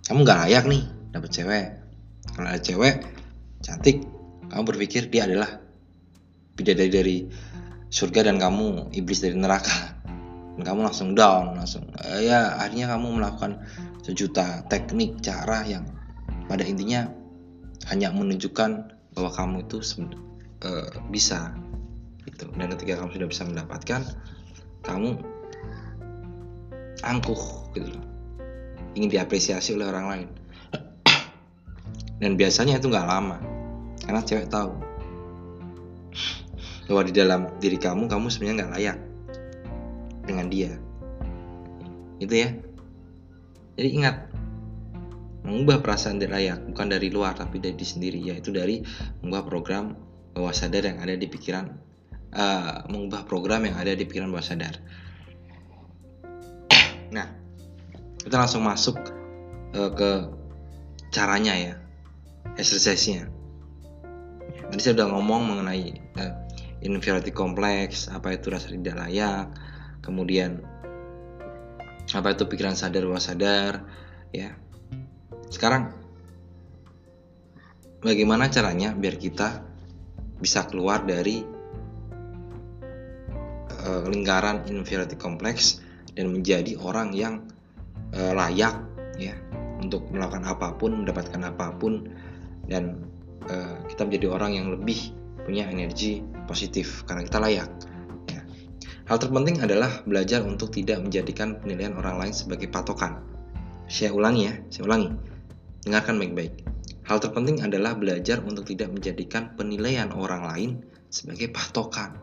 Kamu 0.07 0.19
nggak 0.23 0.39
layak 0.47 0.65
nih 0.71 0.83
dapet 1.11 1.31
cewek. 1.35 1.67
Kalau 2.39 2.47
ada 2.47 2.63
cewek 2.63 3.03
cantik. 3.67 4.07
Kamu 4.51 4.63
berpikir 4.67 5.11
dia 5.11 5.27
adalah 5.31 5.59
bidadari 6.55 6.91
dari 6.91 7.17
surga 7.91 8.31
dan 8.31 8.39
kamu 8.39 8.95
iblis 8.95 9.23
dari 9.23 9.35
neraka 9.35 10.00
kamu 10.63 10.87
langsung 10.87 11.13
down 11.13 11.57
langsung 11.57 11.85
uh, 12.01 12.21
ya 12.21 12.57
akhirnya 12.61 12.91
kamu 12.93 13.21
melakukan 13.21 13.61
sejuta 14.01 14.65
teknik 14.67 15.21
cara 15.21 15.63
yang 15.67 15.85
pada 16.51 16.67
intinya 16.67 17.07
hanya 17.89 18.11
menunjukkan 18.11 18.93
bahwa 19.15 19.31
kamu 19.33 19.57
itu 19.67 19.79
uh, 20.67 20.91
bisa. 21.09 21.55
Gitu. 22.27 22.47
Dan 22.55 22.69
ketika 22.77 23.01
kamu 23.01 23.17
sudah 23.17 23.29
bisa 23.29 23.43
mendapatkan 23.49 24.01
kamu 24.85 25.21
angkuh 27.01 27.73
gitu 27.77 27.97
ingin 28.99 29.09
diapresiasi 29.09 29.79
oleh 29.79 29.89
orang 29.89 30.07
lain. 30.11 30.29
Dan 32.21 32.37
biasanya 32.37 32.77
itu 32.77 32.93
nggak 32.93 33.09
lama 33.09 33.41
karena 34.05 34.21
cewek 34.21 34.51
tahu 34.53 34.75
bahwa 36.91 37.03
di 37.07 37.15
dalam 37.15 37.41
diri 37.63 37.79
kamu 37.79 38.11
kamu 38.11 38.27
sebenarnya 38.29 38.57
nggak 38.61 38.73
layak 38.77 38.99
dengan 40.31 40.47
dia. 40.47 40.79
Itu 42.23 42.31
ya. 42.31 42.55
Jadi 43.75 43.89
ingat 43.97 44.31
mengubah 45.43 45.81
perasaan 45.81 46.21
tidak 46.21 46.37
layak 46.37 46.59
bukan 46.69 46.87
dari 46.93 47.09
luar 47.09 47.33
tapi 47.33 47.59
dari 47.59 47.73
diri 47.73 47.89
sendiri 47.89 48.19
yaitu 48.21 48.53
dari 48.53 48.85
mengubah 49.25 49.49
program 49.49 49.97
bawah 50.37 50.53
sadar 50.53 50.85
yang 50.85 51.01
ada 51.01 51.17
di 51.17 51.27
pikiran 51.27 51.65
uh, 52.37 52.85
mengubah 52.93 53.25
program 53.25 53.65
yang 53.65 53.77
ada 53.81 53.97
di 53.97 54.05
pikiran 54.05 54.31
bawah 54.31 54.45
sadar. 54.45 54.79
Nah 57.17 57.27
kita 58.21 58.37
langsung 58.37 58.63
masuk 58.63 59.01
uh, 59.75 59.91
ke 59.91 60.11
caranya 61.11 61.57
ya 61.57 61.75
exercise-nya. 62.55 63.27
Tadi 64.71 64.79
saya 64.79 64.95
udah 65.03 65.09
ngomong 65.11 65.43
mengenai 65.51 65.99
uh, 66.21 66.35
inferiority 66.85 67.33
complex 67.33 68.07
apa 68.13 68.37
itu 68.37 68.53
rasa 68.53 68.71
tidak 68.71 68.97
layak 69.03 69.51
kemudian 70.01 70.65
apa 72.11 72.35
itu 72.35 72.45
pikiran 72.51 72.75
sadar 72.75 73.07
bawah 73.07 73.23
sadar 73.23 73.87
ya 74.35 74.57
sekarang 75.51 75.95
bagaimana 78.03 78.51
caranya 78.51 78.97
biar 78.97 79.15
kita 79.21 79.63
bisa 80.41 80.67
keluar 80.67 81.05
dari 81.05 81.45
uh, 83.85 84.03
lingkaran 84.09 84.67
inferiority 84.67 85.15
complex 85.21 85.79
dan 86.17 86.33
menjadi 86.33 86.75
orang 86.81 87.13
yang 87.13 87.45
uh, 88.17 88.33
layak 88.33 88.83
ya 89.21 89.37
untuk 89.81 90.09
melakukan 90.13 90.45
apa 90.45 90.77
pun, 90.77 91.05
mendapatkan 91.05 91.41
apa 91.45 91.77
pun 91.77 92.09
dan 92.69 93.01
uh, 93.49 93.81
kita 93.89 94.09
menjadi 94.09 94.27
orang 94.33 94.53
yang 94.57 94.67
lebih 94.73 95.13
punya 95.45 95.69
energi 95.69 96.21
positif 96.45 97.05
karena 97.09 97.25
kita 97.25 97.39
layak. 97.41 97.71
Hal 99.11 99.19
terpenting 99.19 99.59
adalah 99.59 100.07
belajar 100.07 100.39
untuk 100.47 100.71
tidak 100.71 101.03
menjadikan 101.03 101.59
penilaian 101.59 101.99
orang 101.99 102.23
lain 102.23 102.31
sebagai 102.31 102.71
patokan. 102.71 103.19
Saya 103.91 104.15
ulangi 104.15 104.47
ya, 104.47 104.55
saya 104.71 104.87
ulangi. 104.87 105.11
Dengarkan 105.83 106.15
baik-baik. 106.15 106.63
Hal 107.11 107.19
terpenting 107.19 107.59
adalah 107.59 107.99
belajar 107.99 108.39
untuk 108.39 108.71
tidak 108.71 108.95
menjadikan 108.95 109.59
penilaian 109.59 110.15
orang 110.15 110.47
lain 110.47 110.71
sebagai 111.11 111.51
patokan. 111.51 112.23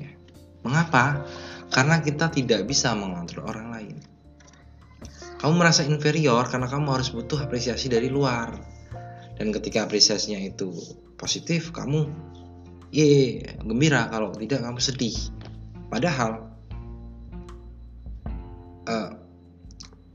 Ya. 0.00 0.16
Mengapa? 0.64 1.28
Karena 1.68 2.00
kita 2.00 2.32
tidak 2.32 2.64
bisa 2.64 2.96
mengontrol 2.96 3.44
orang 3.44 3.68
lain. 3.68 3.96
Kamu 5.36 5.60
merasa 5.60 5.84
inferior 5.84 6.48
karena 6.48 6.72
kamu 6.72 6.88
harus 6.88 7.12
butuh 7.12 7.36
apresiasi 7.44 7.92
dari 7.92 8.08
luar. 8.08 8.56
Dan 9.36 9.52
ketika 9.52 9.84
apresiasinya 9.84 10.40
itu 10.40 10.72
positif, 11.20 11.68
kamu 11.68 12.08
ye 12.88 13.44
gembira 13.60 14.08
kalau 14.08 14.32
tidak 14.32 14.64
kamu 14.64 14.80
sedih. 14.80 15.36
Padahal 15.88 16.50
uh, 18.90 19.10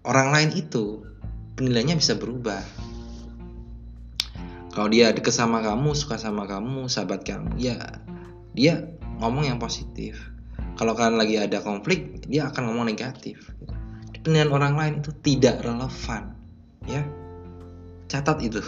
orang 0.07 0.27
lain 0.35 0.49
itu 0.55 1.03
penilaiannya 1.55 1.97
bisa 1.99 2.15
berubah. 2.17 2.61
Kalau 4.71 4.87
dia 4.87 5.11
deket 5.11 5.35
sama 5.35 5.59
kamu, 5.59 5.91
suka 5.91 6.15
sama 6.15 6.47
kamu, 6.47 6.87
sahabat 6.87 7.27
kamu, 7.27 7.59
ya 7.59 7.99
dia 8.55 8.87
ngomong 9.19 9.47
yang 9.47 9.59
positif. 9.59 10.15
Kalau 10.79 10.95
kalian 10.95 11.19
lagi 11.19 11.35
ada 11.35 11.59
konflik, 11.59 12.23
dia 12.23 12.47
akan 12.47 12.71
ngomong 12.71 12.87
negatif 12.87 13.51
penilaian 14.21 14.53
orang 14.53 14.73
lain 14.77 14.93
itu 15.01 15.11
tidak 15.25 15.65
relevan 15.65 16.37
ya 16.85 17.01
catat 18.05 18.37
itu 18.45 18.61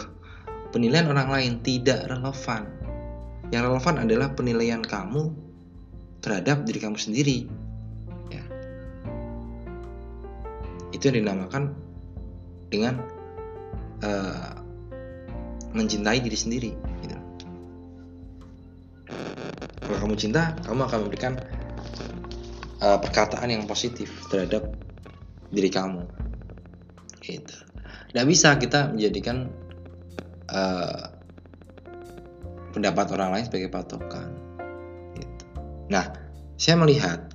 penilaian 0.74 1.06
orang 1.06 1.30
lain 1.30 1.52
tidak 1.62 2.10
relevan 2.10 2.66
yang 3.54 3.62
relevan 3.62 4.02
adalah 4.02 4.34
penilaian 4.34 4.82
kamu 4.82 5.30
terhadap 6.24 6.64
diri 6.64 6.80
kamu 6.80 6.96
sendiri 6.96 7.44
ya 8.32 8.44
itu 10.96 11.02
yang 11.12 11.20
dinamakan 11.20 11.76
dengan 12.72 13.04
uh, 14.00 14.56
mencintai 15.76 16.24
diri 16.24 16.38
sendiri 16.38 16.70
gitu. 17.04 17.16
kalau 19.84 19.98
kamu 20.08 20.14
cinta 20.16 20.56
kamu 20.64 20.80
akan 20.88 20.98
memberikan 21.04 21.36
uh, 22.80 22.96
perkataan 22.96 23.52
yang 23.52 23.68
positif 23.68 24.08
terhadap 24.32 24.72
diri 25.52 25.68
kamu 25.68 26.08
gitu 27.20 27.52
tidak 28.08 28.24
bisa 28.24 28.48
kita 28.56 28.94
menjadikan 28.94 29.52
uh, 30.48 31.10
pendapat 32.74 33.06
orang 33.14 33.30
lain 33.38 33.44
sebagai 33.46 33.70
patokan. 33.70 34.43
Nah 35.88 36.12
saya 36.56 36.78
melihat 36.80 37.34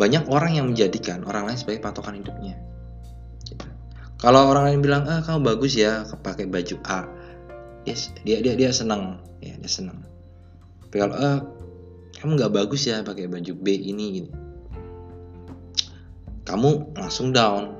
banyak 0.00 0.24
orang 0.32 0.56
yang 0.56 0.66
menjadikan 0.72 1.20
orang 1.28 1.44
lain 1.44 1.60
sebagai 1.60 1.84
patokan 1.84 2.16
hidupnya. 2.16 2.56
Kalau 4.16 4.48
orang 4.48 4.72
lain 4.72 4.80
bilang 4.80 5.04
ah 5.04 5.20
kamu 5.20 5.44
bagus 5.44 5.76
ya 5.76 6.08
pakai 6.08 6.48
baju 6.48 6.80
A. 6.88 7.04
Yes, 7.84 8.08
dia 8.24 8.40
dia 8.40 8.56
dia 8.56 8.72
senang. 8.72 9.20
Ya 9.44 9.60
dia 9.60 9.68
senang. 9.68 10.00
Tapi 10.88 10.96
kalau 11.04 11.14
ah 11.20 11.44
kamu 12.16 12.40
nggak 12.40 12.52
bagus 12.52 12.88
ya 12.88 13.04
pakai 13.04 13.28
baju 13.28 13.52
B 13.60 13.76
ini 13.76 14.24
gitu. 14.24 14.32
Kamu 16.48 16.96
langsung 16.96 17.36
down. 17.36 17.76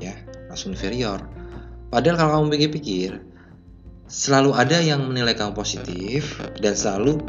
Ya 0.00 0.16
langsung 0.48 0.72
inferior. 0.72 1.20
Padahal 1.92 2.16
kalau 2.16 2.32
kamu 2.40 2.46
pikir-pikir 2.56 3.20
selalu 4.08 4.56
ada 4.56 4.80
yang 4.80 5.04
menilai 5.04 5.36
kamu 5.36 5.52
positif 5.52 6.40
dan 6.64 6.72
selalu 6.72 7.20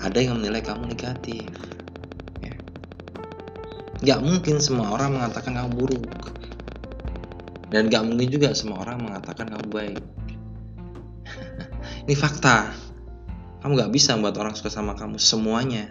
ada 0.00 0.18
yang 0.18 0.40
menilai 0.40 0.62
kamu 0.64 0.90
negatif. 0.90 1.46
Ya. 2.42 2.54
nggak 4.02 4.20
mungkin 4.24 4.56
semua 4.58 4.94
orang 4.94 5.20
mengatakan 5.20 5.54
kamu 5.54 5.70
buruk. 5.76 6.06
Dan 7.70 7.90
nggak 7.90 8.04
mungkin 8.06 8.28
juga 8.30 8.54
semua 8.54 8.82
orang 8.82 9.02
mengatakan 9.02 9.50
kamu 9.50 9.66
baik. 9.70 10.02
Ini 12.06 12.14
fakta. 12.14 12.70
Kamu 13.62 13.72
nggak 13.74 13.92
bisa 13.94 14.14
membuat 14.18 14.36
orang 14.40 14.54
suka 14.58 14.70
sama 14.70 14.98
kamu. 14.98 15.16
Semuanya 15.18 15.90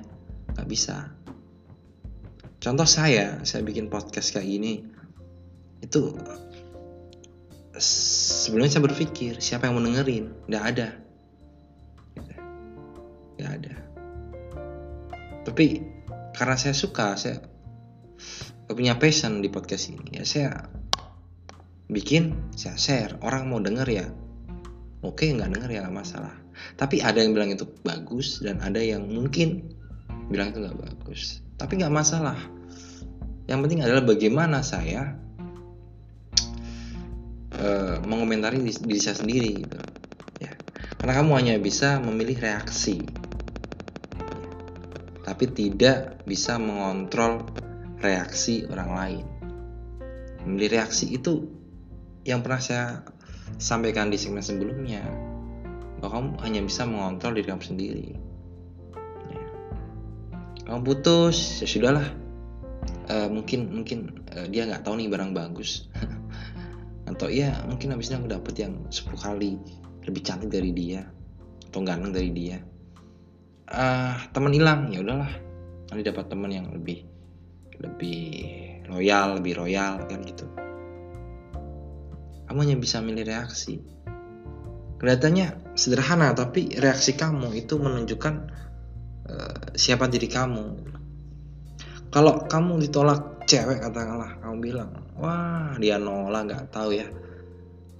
nggak 0.54 0.68
bisa. 0.70 1.12
Contoh 2.64 2.88
saya 2.88 3.44
saya 3.44 3.62
bikin 3.66 3.92
podcast 3.92 4.32
kayak 4.32 4.48
gini. 4.48 4.74
Itu 5.84 6.16
sebelumnya 7.76 8.78
saya 8.78 8.86
berpikir 8.86 9.42
siapa 9.44 9.68
yang 9.68 9.76
mau 9.76 9.84
dengerin? 9.84 10.48
Nggak 10.48 10.66
ada 10.76 11.04
tapi 15.44 15.84
karena 16.34 16.56
saya 16.58 16.76
suka 16.76 17.14
saya 17.20 17.44
punya 18.74 18.98
passion 18.98 19.44
di 19.44 19.54
podcast 19.54 19.94
ini 19.94 20.18
ya 20.18 20.26
saya 20.26 20.50
bikin 21.94 22.34
saya 22.58 22.76
share. 22.80 23.14
Orang 23.22 23.54
mau 23.54 23.62
denger 23.62 23.88
ya 23.88 24.06
oke 25.04 25.22
nggak 25.22 25.52
denger 25.54 25.70
ya 25.70 25.80
nggak 25.86 25.98
masalah. 26.02 26.34
Tapi 26.80 27.04
ada 27.04 27.22
yang 27.22 27.38
bilang 27.38 27.54
itu 27.54 27.70
bagus 27.86 28.42
dan 28.42 28.64
ada 28.64 28.80
yang 28.80 29.06
mungkin 29.06 29.74
bilang 30.32 30.56
itu 30.56 30.64
nggak 30.64 30.80
bagus. 30.80 31.44
Tapi 31.60 31.84
nggak 31.84 31.94
masalah. 31.94 32.40
Yang 33.46 33.60
penting 33.68 33.82
adalah 33.84 34.04
bagaimana 34.08 34.64
saya 34.64 35.20
uh, 37.60 38.00
mengomentari 38.08 38.64
diri 38.64 39.02
saya 39.02 39.20
sendiri 39.20 39.68
gitu. 39.68 39.78
Ya. 40.40 40.56
Karena 40.98 41.14
kamu 41.20 41.32
hanya 41.36 41.54
bisa 41.60 42.00
memilih 42.00 42.40
reaksi 42.40 43.04
tapi 45.44 45.68
tidak 45.68 46.24
bisa 46.24 46.56
mengontrol 46.56 47.44
reaksi 48.00 48.64
orang 48.72 48.92
lain. 48.96 49.26
Memilih 50.48 50.80
reaksi 50.80 51.12
itu 51.12 51.52
yang 52.24 52.40
pernah 52.40 52.64
saya 52.64 53.04
sampaikan 53.60 54.08
di 54.08 54.16
segmen 54.16 54.40
sebelumnya 54.40 55.04
bahwa 56.00 56.16
kamu 56.16 56.30
hanya 56.48 56.62
bisa 56.64 56.88
mengontrol 56.88 57.36
diri 57.36 57.52
kamu 57.52 57.60
sendiri. 57.60 58.06
Ya. 59.28 59.44
kamu 60.64 60.80
putus 60.88 61.60
ya 61.60 61.68
sudahlah. 61.68 62.08
Uh, 63.12 63.28
mungkin 63.28 63.68
mungkin 63.68 64.24
uh, 64.32 64.48
dia 64.48 64.64
nggak 64.64 64.88
tahu 64.88 64.96
nih 64.96 65.12
barang 65.12 65.36
bagus. 65.36 65.92
Atau 67.12 67.28
ya 67.28 67.52
mungkin 67.68 67.92
habisnya 67.92 68.16
aku 68.16 68.32
dapet 68.32 68.64
yang 68.64 68.80
10 68.88 69.12
kali 69.20 69.60
lebih 70.08 70.24
cantik 70.24 70.48
dari 70.48 70.72
dia 70.72 71.04
atau 71.68 71.84
ganteng 71.84 72.16
dari 72.16 72.32
dia 72.32 72.64
uh, 73.74 74.16
teman 74.32 74.54
hilang 74.54 74.94
ya 74.94 75.02
udahlah. 75.02 75.32
Nanti 75.90 76.02
dapat 76.06 76.26
teman 76.30 76.50
yang 76.54 76.70
lebih 76.70 77.06
lebih 77.82 78.22
loyal 78.88 79.42
lebih 79.42 79.54
royal 79.58 80.06
kan 80.06 80.22
gitu. 80.24 80.46
Kamu 82.48 82.58
hanya 82.62 82.78
bisa 82.78 83.02
milih 83.02 83.26
reaksi. 83.26 83.82
Kelihatannya 85.02 85.76
sederhana 85.76 86.32
tapi 86.32 86.72
reaksi 86.80 87.18
kamu 87.18 87.52
itu 87.58 87.76
menunjukkan 87.82 88.36
uh, 89.28 89.64
siapa 89.76 90.08
diri 90.08 90.30
kamu. 90.30 90.94
Kalau 92.14 92.46
kamu 92.46 92.78
ditolak 92.88 93.50
cewek 93.50 93.82
katakanlah 93.84 94.38
kamu 94.40 94.56
bilang 94.62 94.90
wah 95.18 95.74
dia 95.82 95.98
nolak 95.98 96.48
nggak 96.48 96.64
tahu 96.72 96.96
ya. 96.96 97.10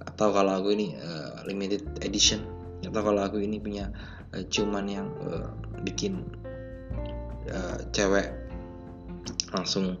Atau 0.04 0.30
kalau 0.30 0.62
aku 0.62 0.72
ini 0.76 0.94
uh, 0.96 1.42
limited 1.44 1.82
edition. 2.04 2.46
Atau 2.84 3.00
kalau 3.00 3.24
aku 3.24 3.40
ini 3.40 3.58
punya 3.58 3.90
uh, 4.34 4.42
cuman 4.50 4.84
yang 4.90 5.08
uh, 5.22 5.54
bikin 5.86 6.26
uh, 7.46 7.78
cewek 7.94 8.34
langsung 9.54 9.94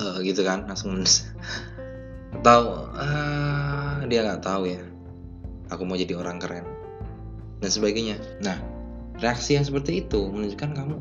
uh, 0.00 0.18
gitu 0.24 0.40
kan 0.42 0.64
langsung 0.64 0.96
atau 2.40 2.88
uh, 2.96 4.00
dia 4.08 4.24
nggak 4.24 4.42
tahu 4.42 4.72
ya 4.72 4.80
aku 5.68 5.84
mau 5.84 6.00
jadi 6.00 6.16
orang 6.16 6.40
keren 6.40 6.64
dan 7.60 7.70
sebagainya 7.70 8.16
nah 8.40 8.56
reaksi 9.20 9.54
yang 9.60 9.68
seperti 9.68 10.02
itu 10.02 10.32
menunjukkan 10.32 10.72
kamu 10.72 10.96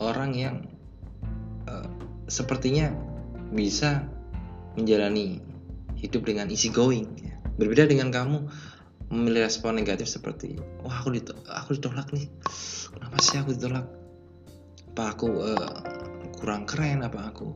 orang 0.00 0.32
yang 0.32 0.56
sepertinya 2.30 2.94
bisa 3.50 4.06
menjalani 4.78 5.42
hidup 5.98 6.22
dengan 6.22 6.46
easy 6.48 6.70
going 6.70 7.10
ya. 7.18 7.34
berbeda 7.58 7.90
dengan 7.90 8.14
kamu 8.14 8.46
memilih 9.10 9.42
respon 9.42 9.74
negatif 9.74 10.06
seperti 10.06 10.54
wah 10.86 11.02
aku 11.02 11.18
ditolak, 11.18 11.42
aku 11.50 11.76
ditolak 11.76 12.08
nih. 12.14 12.30
Kenapa 12.94 13.16
sih 13.18 13.36
aku 13.42 13.50
ditolak? 13.58 13.86
Apa 14.94 15.02
aku 15.14 15.28
uh, 15.42 15.76
kurang 16.38 16.62
keren? 16.66 17.02
Apa 17.02 17.34
aku 17.34 17.54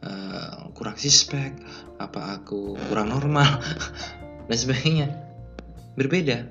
uh, 0.00 0.72
kurang 0.72 0.96
sispek 0.96 1.52
apa 2.00 2.40
aku 2.40 2.80
kurang 2.88 3.12
normal? 3.12 3.60
Dan 4.48 4.56
sebagainya. 4.56 5.08
Berbeda. 5.94 6.48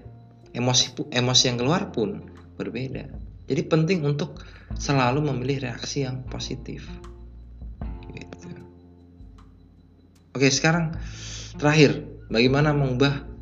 Emosi 0.53 0.93
emosi 1.09 1.43
yang 1.49 1.57
keluar 1.57 1.89
pun 1.89 2.29
berbeda. 2.55 3.09
Jadi 3.49 3.61
penting 3.65 4.05
untuk 4.05 4.37
selalu 4.77 5.33
memilih 5.33 5.65
reaksi 5.65 6.05
yang 6.05 6.21
positif. 6.29 6.85
Oke, 10.33 10.49
sekarang 10.49 10.97
terakhir, 11.61 12.09
bagaimana 12.33 12.73
mengubah 12.73 13.32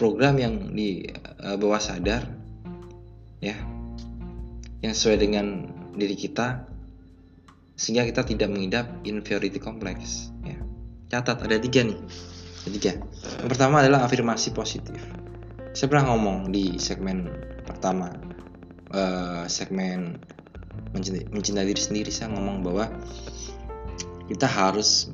program 0.00 0.40
yang 0.40 0.72
di 0.72 1.04
uh, 1.44 1.60
bawah 1.60 1.76
sadar 1.76 2.24
ya 3.44 3.52
yang 4.80 4.96
sesuai 4.96 5.20
dengan 5.20 5.68
diri 5.92 6.16
kita 6.16 6.64
sehingga 7.76 8.08
kita 8.08 8.24
tidak 8.24 8.48
mengidap 8.48 8.88
inferiority 9.04 9.60
complex 9.60 10.32
ya. 10.40 10.56
Catat 11.12 11.44
ada 11.44 11.60
tiga 11.60 11.84
nih. 11.84 12.00
Ada 12.64 12.70
tiga. 12.72 12.92
Yang 13.44 13.50
pertama 13.52 13.84
adalah 13.84 14.08
afirmasi 14.08 14.56
positif. 14.56 14.96
Saya 15.76 15.88
pernah 15.92 16.16
ngomong 16.16 16.48
di 16.48 16.80
segmen 16.80 17.28
pertama 17.68 18.08
uh, 18.96 19.44
segmen 19.48 20.16
mencintai, 20.96 21.28
mencintai 21.28 21.66
diri 21.68 21.82
sendiri 21.82 22.10
saya 22.12 22.32
ngomong 22.32 22.64
bahwa 22.64 22.88
kita 24.32 24.48
harus 24.48 25.12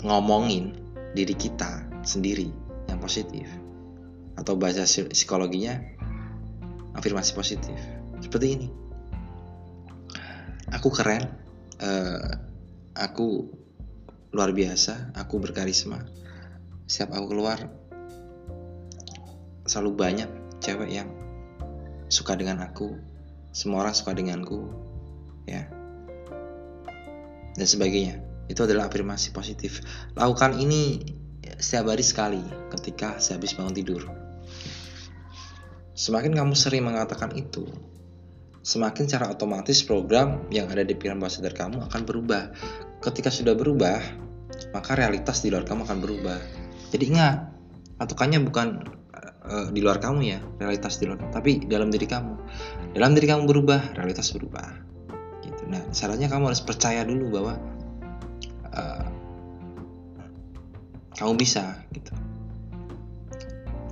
ngomongin 0.00 0.76
diri 1.12 1.36
kita 1.36 1.84
sendiri 2.06 2.69
positif. 3.00 3.48
Atau 4.36 4.56
bahasa 4.60 4.84
psikologinya 4.84 5.80
afirmasi 6.94 7.32
positif. 7.34 7.76
Seperti 8.20 8.46
ini. 8.52 8.68
Aku 10.70 10.92
keren 10.94 11.26
uh, 11.82 12.30
aku 12.94 13.50
luar 14.30 14.54
biasa 14.54 15.16
aku 15.18 15.42
berkarisma. 15.42 16.06
Setiap 16.86 17.18
aku 17.18 17.26
keluar 17.34 17.58
selalu 19.66 19.90
banyak 19.94 20.30
cewek 20.62 20.90
yang 20.90 21.10
suka 22.10 22.34
dengan 22.34 22.62
aku 22.62 22.98
semua 23.50 23.82
orang 23.86 23.94
suka 23.94 24.14
denganku 24.14 24.70
ya. 25.46 25.66
Dan 27.58 27.66
sebagainya. 27.66 28.22
Itu 28.50 28.66
adalah 28.66 28.90
afirmasi 28.90 29.30
positif. 29.30 29.78
Lakukan 30.18 30.58
ini 30.58 30.98
setiap 31.58 31.90
hari 31.90 32.04
sekali 32.04 32.42
ketika 32.70 33.18
saya 33.18 33.40
habis 33.40 33.56
bangun 33.56 33.74
tidur. 33.74 34.02
Semakin 35.96 36.32
kamu 36.32 36.54
sering 36.56 36.86
mengatakan 36.86 37.34
itu, 37.36 37.66
semakin 38.64 39.04
secara 39.10 39.32
otomatis 39.32 39.84
program 39.84 40.48
yang 40.48 40.70
ada 40.70 40.86
di 40.86 40.96
pikiran 40.96 41.20
bawah 41.20 41.32
sadar 41.32 41.52
kamu 41.52 41.84
akan 41.90 42.02
berubah. 42.06 42.54
Ketika 43.00 43.32
sudah 43.32 43.56
berubah, 43.56 44.00
maka 44.72 44.92
realitas 44.96 45.40
di 45.40 45.52
luar 45.52 45.66
kamu 45.66 45.84
akan 45.88 45.98
berubah. 46.00 46.40
Jadi 46.92 47.04
ingat, 47.10 47.52
patokannya 48.00 48.40
bukan 48.44 48.68
uh, 49.44 49.68
di 49.72 49.80
luar 49.84 50.00
kamu 50.00 50.20
ya, 50.24 50.38
realitas 50.60 50.96
di 51.00 51.08
luar, 51.08 51.20
tapi 51.32 51.64
dalam 51.68 51.88
diri 51.88 52.08
kamu. 52.08 52.34
Dalam 52.96 53.12
diri 53.12 53.26
kamu 53.28 53.44
berubah, 53.48 53.96
realitas 53.96 54.32
berubah. 54.32 54.88
Gitu. 55.40 55.72
nah 55.72 55.80
syaratnya 55.88 56.28
kamu 56.28 56.52
harus 56.52 56.60
percaya 56.60 57.00
dulu 57.00 57.40
bahwa 57.40 57.56
kamu 61.20 61.36
bisa 61.36 61.84
gitu. 61.92 62.16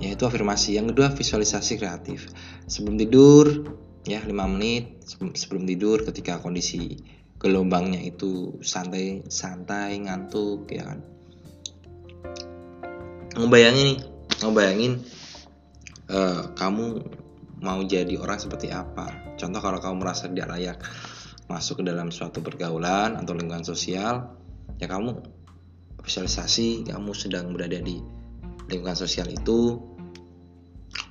Yaitu 0.01 0.25
afirmasi. 0.25 0.81
Yang 0.81 0.97
kedua 0.97 1.13
visualisasi 1.13 1.77
kreatif. 1.77 2.25
Sebelum 2.65 2.97
tidur 2.97 3.77
ya 4.09 4.25
5 4.25 4.33
menit 4.49 5.05
sebelum 5.37 5.69
tidur 5.69 6.01
ketika 6.01 6.41
kondisi 6.41 6.97
gelombangnya 7.37 8.01
itu 8.01 8.57
santai 8.65 9.21
santai 9.29 10.01
ngantuk 10.01 10.65
ya 10.73 10.89
kan. 10.89 10.99
Ngebayangin 13.37 13.85
nih 13.93 13.99
ngebayangin 14.41 14.93
uh, 16.09 16.49
kamu 16.57 16.85
mau 17.61 17.79
jadi 17.85 18.17
orang 18.17 18.41
seperti 18.41 18.73
apa. 18.73 19.37
Contoh 19.37 19.61
kalau 19.61 19.77
kamu 19.77 19.95
merasa 20.01 20.25
tidak 20.25 20.49
layak 20.49 20.79
masuk 21.45 21.81
ke 21.81 21.83
dalam 21.85 22.09
suatu 22.09 22.41
pergaulan 22.41 23.21
atau 23.21 23.37
lingkungan 23.37 23.65
sosial 23.65 24.33
ya 24.77 24.87
kamu 24.87 25.38
visualisasi 26.09 26.89
kamu 26.89 27.13
sedang 27.13 27.53
berada 27.53 27.77
di 27.77 28.01
lingkungan 28.65 28.97
sosial 28.97 29.29
itu 29.29 29.77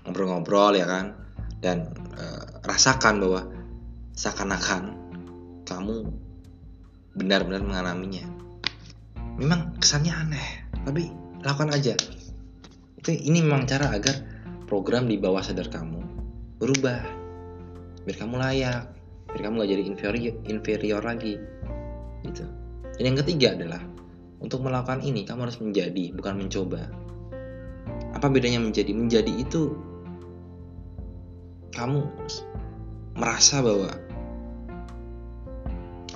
ngobrol-ngobrol 0.02 0.74
ya 0.74 0.90
kan? 0.90 1.14
Dan 1.62 1.94
e, 2.18 2.24
rasakan 2.66 3.22
bahwa 3.22 3.46
seakan-akan 4.18 4.98
kamu 5.62 6.10
benar-benar 7.14 7.62
mengalaminya. 7.62 8.26
Memang 9.38 9.78
kesannya 9.78 10.10
aneh 10.10 10.48
tapi 10.82 11.14
lakukan 11.46 11.70
aja. 11.70 11.94
Itu 12.98 13.14
ini 13.14 13.38
memang 13.38 13.70
cara 13.70 13.94
agar 13.94 14.18
program 14.66 15.06
di 15.06 15.14
bawah 15.14 15.46
sadar 15.46 15.70
kamu 15.70 16.02
berubah. 16.58 17.06
Biar 18.02 18.16
kamu 18.18 18.34
layak 18.34 18.98
biar 19.28 19.40
kamu 19.44 19.60
gak 19.60 19.70
jadi 19.70 19.82
inferior, 19.84 20.34
inferior 20.48 21.02
lagi 21.04 21.38
gitu. 22.26 22.42
Dan 22.98 23.14
yang 23.14 23.18
ketiga 23.22 23.54
adalah 23.54 23.97
untuk 24.38 24.62
melakukan 24.62 25.02
ini 25.02 25.26
kamu 25.26 25.50
harus 25.50 25.58
menjadi 25.58 26.14
bukan 26.14 26.34
mencoba. 26.38 26.88
Apa 28.14 28.26
bedanya 28.30 28.62
menjadi? 28.62 28.90
Menjadi 28.94 29.32
itu 29.34 29.76
kamu 31.74 32.06
merasa 33.18 33.62
bahwa 33.62 33.90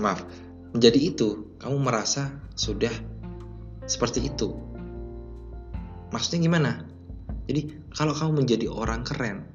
maaf 0.01 0.25
menjadi 0.73 0.99
itu 1.13 1.59
kamu 1.61 1.77
merasa 1.79 2.33
sudah 2.59 2.93
seperti 3.85 4.31
itu. 4.31 4.55
Maksudnya 6.11 6.41
gimana? 6.47 6.73
Jadi 7.47 7.91
kalau 7.95 8.15
kamu 8.15 8.45
menjadi 8.45 8.71
orang 8.71 9.03
keren 9.03 9.53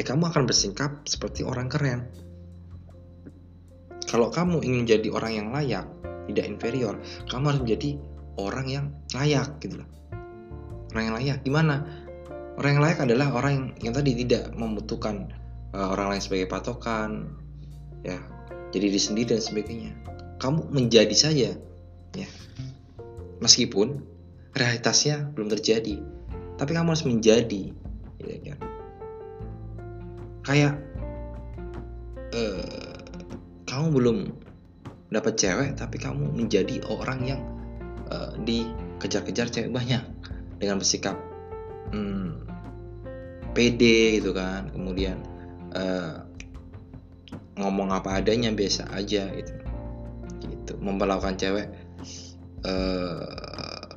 ya 0.00 0.02
kamu 0.08 0.32
akan 0.32 0.48
bersikap 0.48 1.04
seperti 1.04 1.44
orang 1.44 1.68
keren. 1.68 2.08
Kalau 4.08 4.32
kamu 4.32 4.64
ingin 4.64 4.88
jadi 4.88 5.12
orang 5.12 5.32
yang 5.36 5.48
layak, 5.52 5.86
tidak 6.32 6.46
inferior, 6.46 6.94
kamu 7.28 7.44
harus 7.50 7.60
menjadi 7.66 7.90
orang 8.38 8.66
yang 8.70 8.86
layak 9.12 9.58
gitu 9.60 9.82
loh. 9.82 9.88
Orang 10.90 11.02
yang 11.10 11.14
layak 11.16 11.38
gimana? 11.46 11.86
Orang 12.58 12.76
yang 12.76 12.82
layak 12.82 13.00
adalah 13.06 13.28
orang 13.32 13.52
yang, 13.52 13.66
yang 13.90 13.94
tadi 13.94 14.12
tidak 14.26 14.52
membutuhkan 14.52 15.30
uh, 15.72 15.94
orang 15.94 16.16
lain 16.16 16.22
sebagai 16.22 16.50
patokan, 16.50 17.34
ya, 18.02 18.18
jadi 18.74 18.90
diri 18.90 19.00
sendiri 19.00 19.28
dan 19.36 19.42
sebagainya. 19.42 19.92
Kamu 20.40 20.72
menjadi 20.72 21.16
saja, 21.16 21.50
ya. 22.16 22.28
Meskipun 23.40 24.02
realitasnya 24.52 25.30
belum 25.32 25.48
terjadi, 25.56 26.02
tapi 26.60 26.70
kamu 26.76 26.92
harus 26.92 27.06
menjadi, 27.06 27.72
ya 28.20 28.52
kan? 28.52 28.60
kayak 30.44 30.74
uh, 32.34 32.98
kamu 33.68 33.86
belum 33.94 34.18
dapat 35.10 35.34
cewek 35.34 35.74
tapi 35.74 35.98
kamu 35.98 36.30
menjadi 36.38 36.86
orang 36.86 37.20
yang 37.26 37.42
uh, 38.10 38.32
dikejar-kejar 38.46 39.50
cewek 39.50 39.70
banyak 39.74 40.02
dengan 40.62 40.78
bersikap 40.78 41.18
hmm, 41.90 42.46
pede 43.52 44.22
gitu 44.22 44.30
kan. 44.30 44.70
Kemudian 44.70 45.18
uh, 45.74 46.22
ngomong 47.58 47.90
apa 47.90 48.22
adanya 48.22 48.54
biasa 48.54 48.90
aja 48.94 49.26
gitu. 49.34 49.54
Gitu. 50.46 50.72
Memperlakukan 50.78 51.36
cewek 51.36 51.66
uh, 52.64 53.90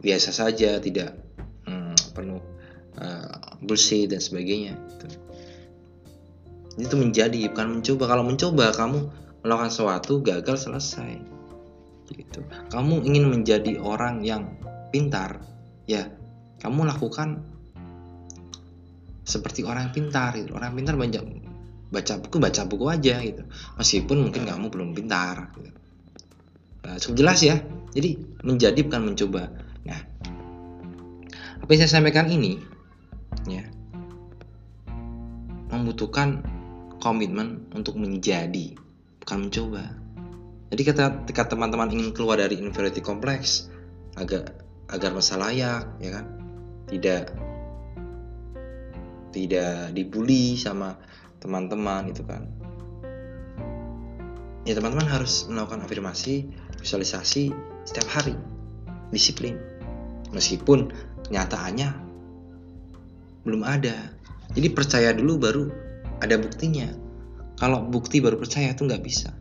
biasa 0.00 0.30
saja 0.32 0.80
tidak 0.80 1.16
hmm, 1.64 1.96
penuh 2.12 2.40
uh, 3.00 3.36
bersih 3.60 4.08
dan 4.08 4.20
sebagainya 4.20 4.76
gitu. 4.96 5.06
itu 6.80 6.94
menjadi 6.96 7.36
bukan 7.52 7.80
mencoba. 7.80 8.04
Kalau 8.08 8.24
mencoba 8.24 8.72
kamu 8.72 9.00
melakukan 9.44 9.70
sesuatu 9.72 10.20
gagal 10.20 10.68
selesai. 10.68 11.20
Gitu. 12.10 12.40
Kamu 12.74 13.06
ingin 13.06 13.30
menjadi 13.30 13.78
orang 13.78 14.26
yang 14.26 14.58
pintar 14.90 15.46
ya 15.86 16.10
kamu 16.58 16.90
lakukan 16.90 17.46
seperti 19.22 19.62
orang 19.62 19.90
yang 19.90 19.94
pintar 19.94 20.34
gitu. 20.34 20.58
orang 20.58 20.74
yang 20.74 20.78
pintar 20.82 20.94
banyak 20.98 21.22
baca 21.90 22.14
buku 22.18 22.36
baca 22.42 22.62
buku 22.66 22.84
aja 22.90 23.22
gitu. 23.22 23.42
Meskipun 23.78 24.28
mungkin 24.28 24.42
kamu 24.42 24.66
belum 24.68 24.90
pintar 24.92 25.54
gitu. 25.54 25.70
nah, 26.82 26.98
cukup 26.98 27.16
jelas 27.16 27.38
ya. 27.46 27.56
Jadi 27.90 28.18
menjadi 28.42 28.80
bukan 28.86 29.02
mencoba. 29.14 29.50
Nah 29.86 30.00
apa 31.60 31.68
yang 31.70 31.80
saya 31.86 32.02
sampaikan 32.02 32.26
ini 32.26 32.58
ya 33.46 33.62
membutuhkan 35.70 36.42
komitmen 36.98 37.70
untuk 37.72 37.94
menjadi 37.94 38.74
bukan 39.20 39.48
mencoba 39.48 40.00
jadi 40.70 40.82
ketika 40.94 41.42
teman-teman 41.50 41.90
ingin 41.90 42.14
keluar 42.14 42.38
dari 42.38 42.62
inferiority 42.62 43.02
complex 43.02 43.66
agar 44.14 44.54
agar 44.86 45.10
masa 45.10 45.34
layak 45.34 45.98
ya 45.98 46.10
kan? 46.14 46.26
Tidak 46.86 47.22
tidak 49.34 49.94
dibully 49.94 50.54
sama 50.54 50.94
teman-teman 51.42 52.14
itu 52.14 52.22
kan. 52.22 52.46
Ya 54.62 54.78
teman-teman 54.78 55.10
harus 55.10 55.50
melakukan 55.50 55.82
afirmasi 55.82 56.46
visualisasi 56.78 57.50
setiap 57.82 58.06
hari. 58.06 58.38
Disiplin. 59.10 59.58
Meskipun 60.30 60.94
kenyataannya 61.26 61.90
belum 63.42 63.66
ada. 63.66 64.14
Jadi 64.54 64.70
percaya 64.70 65.10
dulu 65.10 65.34
baru 65.34 65.64
ada 66.22 66.38
buktinya 66.38 67.09
kalau 67.60 67.84
bukti 67.84 68.24
baru 68.24 68.40
percaya 68.40 68.72
itu 68.72 68.88
nggak 68.88 69.04
bisa. 69.04 69.36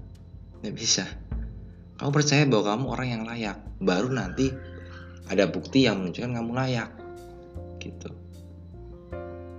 Nggak 0.59 0.75
bisa. 0.75 1.07
Kamu 1.95 2.11
percaya 2.11 2.43
bahwa 2.43 2.75
kamu 2.75 2.85
orang 2.91 3.07
yang 3.07 3.23
layak. 3.23 3.57
Baru 3.79 4.11
nanti 4.11 4.51
ada 5.31 5.47
bukti 5.47 5.87
yang 5.87 6.03
menunjukkan 6.03 6.35
kamu 6.35 6.51
layak. 6.51 6.91
Gitu. 7.79 8.11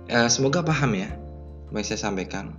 Ya, 0.05 0.29
semoga 0.29 0.61
paham 0.61 0.93
ya 0.93 1.09
yang 1.73 1.81
saya 1.81 1.97
sampaikan. 1.97 2.53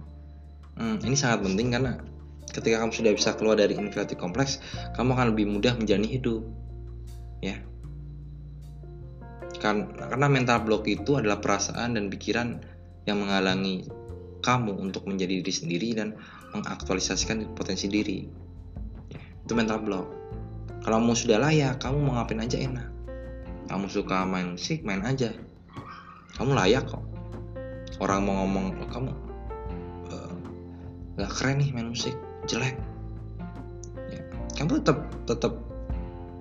Hmm, 0.75 0.99
ini 1.07 1.15
sangat 1.15 1.47
penting 1.47 1.71
karena 1.71 2.03
ketika 2.51 2.83
kamu 2.83 2.91
sudah 2.91 3.13
bisa 3.15 3.31
keluar 3.39 3.55
dari 3.55 3.79
inferiority 3.79 4.19
complex 4.19 4.59
kamu 4.99 5.15
akan 5.15 5.27
lebih 5.39 5.47
mudah 5.55 5.79
menjalani 5.79 6.11
hidup. 6.11 6.43
Ya. 7.39 7.63
Karena 9.63 10.27
mental 10.27 10.67
block 10.67 10.91
itu 10.91 11.15
adalah 11.15 11.39
perasaan 11.39 11.95
dan 11.95 12.11
pikiran 12.11 12.59
yang 13.07 13.23
menghalangi 13.23 13.87
kamu 14.43 14.75
untuk 14.75 15.07
menjadi 15.07 15.41
diri 15.41 15.53
sendiri 15.55 15.89
dan 15.95 16.19
mengaktualisasikan 16.53 17.55
potensi 17.55 17.87
diri. 17.87 18.27
Itu 19.47 19.55
mental 19.55 19.81
block. 19.81 20.07
Kalau 20.83 20.99
kamu 20.99 21.15
sudah 21.15 21.39
layak 21.39 21.79
kamu 21.79 21.97
mau 22.03 22.19
ngapain 22.19 22.43
aja 22.43 22.59
enak. 22.59 22.89
Kamu 23.71 23.87
suka 23.87 24.27
main 24.27 24.59
musik 24.59 24.83
main 24.83 25.01
aja. 25.07 25.31
Kamu 26.37 26.53
layak 26.59 26.91
kok. 26.91 27.03
Orang 28.03 28.27
mau 28.27 28.43
ngomong 28.43 28.83
oh, 28.83 28.89
kamu 28.91 29.11
uh, 30.11 30.35
gak 31.23 31.33
keren 31.39 31.63
nih 31.63 31.71
main 31.71 31.95
musik 31.95 32.19
jelek. 32.51 32.75
Ya, 34.11 34.27
kamu 34.59 34.83
tetap 34.83 35.07
tetap 35.31 35.55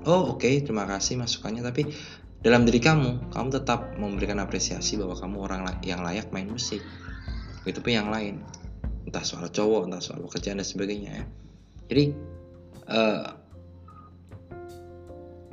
oh 0.10 0.34
oke 0.34 0.42
okay, 0.42 0.66
terima 0.66 0.90
kasih 0.90 1.22
masukannya 1.22 1.62
tapi 1.62 1.94
dalam 2.42 2.66
diri 2.66 2.82
kamu, 2.82 3.30
kamu 3.30 3.54
tetap 3.54 3.94
memberikan 4.02 4.42
apresiasi 4.42 4.98
bahwa 4.98 5.14
kamu 5.14 5.38
orang 5.46 5.62
yang 5.86 6.02
layak 6.02 6.34
main 6.34 6.50
musik. 6.50 6.82
Itu 7.66 7.80
pun 7.82 7.94
yang 7.94 8.10
lain, 8.10 8.42
entah 9.06 9.22
soal 9.22 9.50
cowok, 9.50 9.90
entah 9.90 10.02
soal 10.02 10.24
pekerjaan 10.26 10.58
dan 10.58 10.68
sebagainya 10.68 11.12
ya. 11.14 11.26
Jadi 11.92 12.06
uh, 12.90 13.26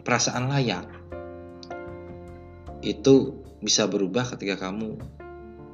perasaan 0.07 0.49
layak 0.49 0.87
itu 2.81 3.44
bisa 3.59 3.90
berubah 3.90 4.25
ketika 4.37 4.71
kamu 4.71 4.97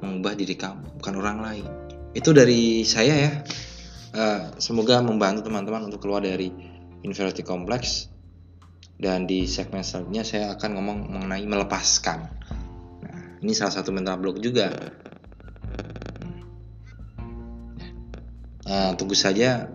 mengubah 0.01 0.33
diri 0.35 0.57
kamu, 0.57 0.99
bukan 0.99 1.13
orang 1.21 1.39
lain. 1.39 1.65
Itu 2.11 2.33
dari 2.35 2.83
saya 2.83 3.15
ya. 3.15 3.31
Uh, 4.15 4.47
semoga 4.63 5.03
membantu 5.03 5.51
teman-teman 5.51 5.91
untuk 5.91 6.07
keluar 6.07 6.23
dari 6.23 6.47
inferiority 7.03 7.43
complex 7.43 8.07
dan 8.95 9.27
di 9.27 9.43
segmen 9.43 9.83
selanjutnya 9.83 10.23
saya 10.23 10.45
akan 10.55 10.69
ngomong 10.79 10.97
mengenai 11.11 11.43
melepaskan. 11.43 12.19
Nah, 13.03 13.43
ini 13.43 13.51
salah 13.51 13.75
satu 13.75 13.91
mental 13.91 14.15
block 14.23 14.39
juga. 14.39 14.71
Uh, 18.65 18.91
tunggu 18.97 19.13
saja 19.13 19.69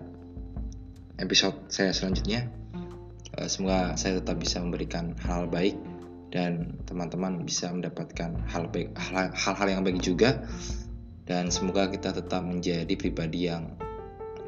episode 1.17 1.57
saya 1.71 1.95
selanjutnya. 1.95 2.47
Uh, 3.35 3.47
semoga 3.47 3.95
saya 3.95 4.19
tetap 4.19 4.37
bisa 4.37 4.59
memberikan 4.59 5.15
hal, 5.23 5.47
baik 5.47 5.79
dan 6.31 6.79
teman-teman 6.87 7.43
bisa 7.43 7.67
mendapatkan 7.71 8.39
hal 8.47 8.71
baik 8.71 8.95
hal-hal 9.35 9.67
yang 9.67 9.81
baik 9.83 9.99
juga. 9.99 10.43
Dan 11.27 11.47
semoga 11.47 11.87
kita 11.87 12.11
tetap 12.11 12.43
menjadi 12.43 12.91
pribadi 12.99 13.47
yang 13.47 13.71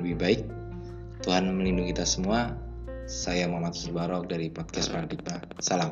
lebih 0.02 0.16
baik. 0.20 0.42
Tuhan 1.24 1.48
melindungi 1.48 1.96
kita 1.96 2.04
semua. 2.04 2.60
Saya 3.08 3.48
Muhammad 3.48 3.76
Subarok 3.76 4.28
dari 4.32 4.52
podcast 4.52 4.92
Paradigma. 4.92 5.40
Salam 5.60 5.92